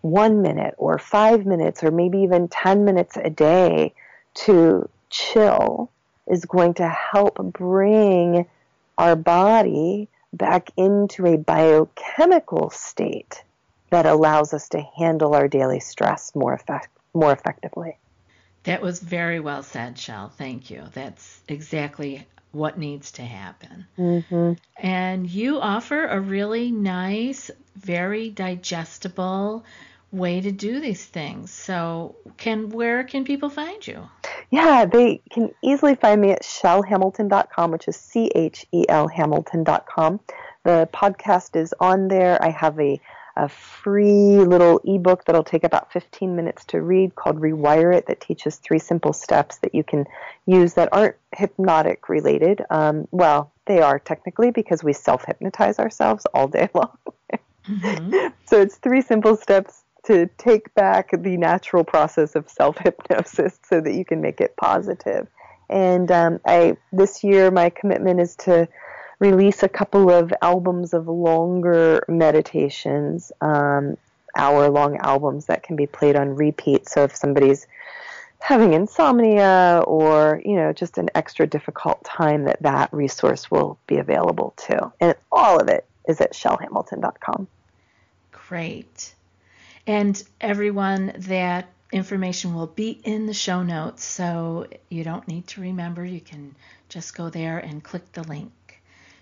one 0.00 0.42
minute 0.42 0.74
or 0.78 0.98
five 0.98 1.44
minutes 1.44 1.82
or 1.82 1.90
maybe 1.90 2.18
even 2.18 2.48
10 2.48 2.84
minutes 2.84 3.16
a 3.16 3.30
day 3.30 3.94
to 4.34 4.88
chill 5.10 5.90
is 6.26 6.44
going 6.44 6.74
to 6.74 6.88
help 6.88 7.36
bring 7.36 8.46
our 8.96 9.16
body 9.16 10.08
back 10.32 10.70
into 10.76 11.26
a 11.26 11.38
biochemical 11.38 12.70
state 12.70 13.42
that 13.90 14.06
allows 14.06 14.52
us 14.52 14.68
to 14.68 14.82
handle 14.98 15.34
our 15.34 15.48
daily 15.48 15.80
stress 15.80 16.34
more 16.34 16.52
effect- 16.52 16.96
more 17.14 17.32
effectively. 17.32 17.98
That 18.64 18.82
was 18.82 19.00
very 19.00 19.40
well 19.40 19.62
said, 19.62 19.96
Chel. 19.96 20.28
Thank 20.28 20.70
you. 20.70 20.84
That's 20.92 21.40
exactly 21.48 22.26
what 22.52 22.78
needs 22.78 23.12
to 23.12 23.22
happen. 23.22 23.86
hmm 23.96 24.52
And 24.76 25.28
you 25.28 25.60
offer 25.60 26.06
a 26.06 26.20
really 26.20 26.70
nice, 26.70 27.50
very 27.76 28.30
digestible 28.30 29.64
way 30.12 30.40
to 30.40 30.50
do 30.50 30.80
these 30.80 31.04
things. 31.04 31.50
So, 31.50 32.16
can 32.36 32.70
where 32.70 33.04
can 33.04 33.24
people 33.24 33.50
find 33.50 33.86
you? 33.86 34.08
Yeah, 34.50 34.86
they 34.86 35.20
can 35.30 35.54
easily 35.62 35.94
find 35.94 36.20
me 36.20 36.30
at 36.30 36.42
chelhamilton.com, 36.42 37.70
which 37.70 37.88
is 37.88 37.96
C 37.96 38.30
H 38.34 38.66
E 38.72 38.84
L 38.88 39.08
Hamilton.com. 39.08 40.20
The 40.64 40.88
podcast 40.92 41.56
is 41.56 41.74
on 41.80 42.08
there. 42.08 42.42
I 42.42 42.50
have 42.50 42.78
a, 42.80 43.00
a 43.36 43.48
free 43.48 44.38
little 44.38 44.80
ebook 44.84 45.24
that'll 45.24 45.44
take 45.44 45.64
about 45.64 45.92
15 45.92 46.34
minutes 46.34 46.64
to 46.66 46.80
read 46.80 47.14
called 47.14 47.36
Rewire 47.40 47.94
It 47.94 48.06
that 48.06 48.20
teaches 48.20 48.56
three 48.56 48.78
simple 48.78 49.12
steps 49.12 49.58
that 49.58 49.74
you 49.74 49.84
can 49.84 50.06
use 50.46 50.74
that 50.74 50.88
aren't 50.92 51.16
hypnotic 51.36 52.08
related. 52.08 52.62
Um, 52.70 53.06
well, 53.10 53.52
they 53.66 53.80
are 53.80 53.98
technically 53.98 54.50
because 54.50 54.82
we 54.82 54.94
self 54.94 55.24
hypnotize 55.26 55.78
ourselves 55.78 56.26
all 56.32 56.48
day 56.48 56.68
long. 56.74 56.96
Mhm. 57.68 58.32
So 58.46 58.62
it's 58.62 58.76
three 58.76 59.02
simple 59.02 59.36
steps 59.36 59.84
to 60.08 60.26
take 60.38 60.74
back 60.74 61.10
the 61.12 61.36
natural 61.36 61.84
process 61.84 62.34
of 62.34 62.48
self 62.48 62.78
hypnosis 62.78 63.58
so 63.62 63.80
that 63.80 63.92
you 63.92 64.04
can 64.04 64.20
make 64.20 64.40
it 64.40 64.56
positive. 64.56 65.28
And 65.68 66.10
um, 66.10 66.40
I 66.46 66.78
this 66.92 67.22
year 67.22 67.50
my 67.50 67.70
commitment 67.70 68.18
is 68.18 68.34
to 68.36 68.68
release 69.18 69.62
a 69.62 69.68
couple 69.68 70.10
of 70.10 70.32
albums 70.40 70.94
of 70.94 71.08
longer 71.08 72.04
meditations, 72.08 73.32
um, 73.42 73.98
hour 74.34 74.70
long 74.70 74.96
albums 74.96 75.46
that 75.46 75.62
can 75.62 75.76
be 75.76 75.86
played 75.86 76.16
on 76.16 76.34
repeat. 76.36 76.88
So 76.88 77.04
if 77.04 77.14
somebody's 77.14 77.66
having 78.40 78.72
insomnia 78.72 79.82
or 79.86 80.40
you 80.42 80.56
know 80.56 80.72
just 80.72 80.96
an 80.96 81.10
extra 81.14 81.46
difficult 81.46 82.02
time 82.04 82.44
that 82.44 82.62
that 82.62 82.88
resource 82.94 83.50
will 83.50 83.76
be 83.88 83.96
available 83.96 84.54
too 84.56 84.92
and 85.00 85.12
all 85.32 85.58
of 85.58 85.66
it 85.66 85.84
is 86.06 86.20
at 86.20 86.32
chelhamilton.com 86.32 87.48
Great. 88.30 89.12
And 89.88 90.22
everyone, 90.38 91.14
that 91.16 91.70
information 91.92 92.54
will 92.54 92.66
be 92.66 92.90
in 92.90 93.24
the 93.24 93.32
show 93.32 93.62
notes, 93.62 94.04
so 94.04 94.66
you 94.90 95.02
don't 95.02 95.26
need 95.26 95.46
to 95.48 95.62
remember. 95.62 96.04
You 96.04 96.20
can 96.20 96.54
just 96.90 97.16
go 97.16 97.30
there 97.30 97.58
and 97.58 97.82
click 97.82 98.12
the 98.12 98.22
link. 98.22 98.52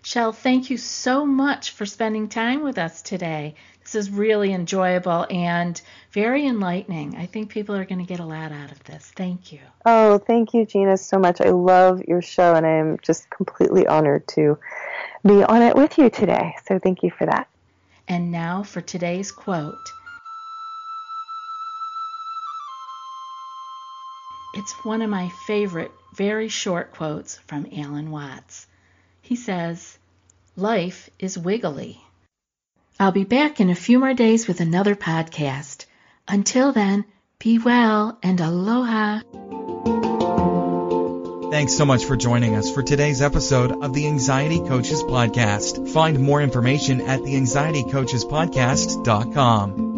Chel, 0.02 0.32
thank 0.32 0.68
you 0.68 0.76
so 0.76 1.24
much 1.24 1.70
for 1.70 1.86
spending 1.86 2.28
time 2.28 2.64
with 2.64 2.78
us 2.78 3.00
today. 3.00 3.54
This 3.84 3.94
is 3.94 4.10
really 4.10 4.52
enjoyable 4.52 5.24
and 5.30 5.80
very 6.10 6.44
enlightening. 6.44 7.16
I 7.16 7.26
think 7.26 7.50
people 7.50 7.76
are 7.76 7.84
going 7.84 8.00
to 8.00 8.04
get 8.04 8.18
a 8.18 8.24
lot 8.24 8.50
out 8.50 8.72
of 8.72 8.82
this. 8.82 9.12
Thank 9.14 9.52
you. 9.52 9.60
Oh, 9.84 10.18
thank 10.18 10.52
you, 10.52 10.66
Gina, 10.66 10.96
so 10.96 11.20
much. 11.20 11.40
I 11.40 11.50
love 11.50 12.02
your 12.08 12.22
show, 12.22 12.54
and 12.56 12.66
I 12.66 12.70
am 12.70 12.98
just 13.02 13.30
completely 13.30 13.86
honored 13.86 14.26
to 14.28 14.58
be 15.24 15.44
on 15.44 15.62
it 15.62 15.76
with 15.76 15.96
you 15.96 16.10
today. 16.10 16.56
So 16.66 16.80
thank 16.80 17.04
you 17.04 17.12
for 17.12 17.26
that. 17.26 17.48
And 18.08 18.32
now 18.32 18.64
for 18.64 18.80
today's 18.80 19.30
quote. 19.30 19.78
It's 24.56 24.72
one 24.84 25.02
of 25.02 25.10
my 25.10 25.28
favorite, 25.46 25.92
very 26.14 26.48
short 26.48 26.92
quotes 26.92 27.36
from 27.46 27.68
Alan 27.76 28.10
Watts. 28.10 28.66
He 29.20 29.36
says, 29.36 29.98
Life 30.56 31.10
is 31.18 31.36
wiggly. 31.36 32.00
I'll 32.98 33.12
be 33.12 33.24
back 33.24 33.60
in 33.60 33.68
a 33.68 33.74
few 33.74 33.98
more 33.98 34.14
days 34.14 34.48
with 34.48 34.62
another 34.62 34.94
podcast. 34.94 35.84
Until 36.26 36.72
then, 36.72 37.04
be 37.38 37.58
well 37.58 38.18
and 38.22 38.40
aloha. 38.40 39.20
Thanks 41.50 41.74
so 41.74 41.84
much 41.84 42.06
for 42.06 42.16
joining 42.16 42.56
us 42.56 42.72
for 42.72 42.82
today's 42.82 43.20
episode 43.20 43.84
of 43.84 43.92
the 43.92 44.06
Anxiety 44.06 44.60
Coaches 44.60 45.02
Podcast. 45.02 45.86
Find 45.90 46.18
more 46.18 46.40
information 46.40 47.02
at 47.02 47.20
theanxietycoachespodcast.com. 47.20 49.95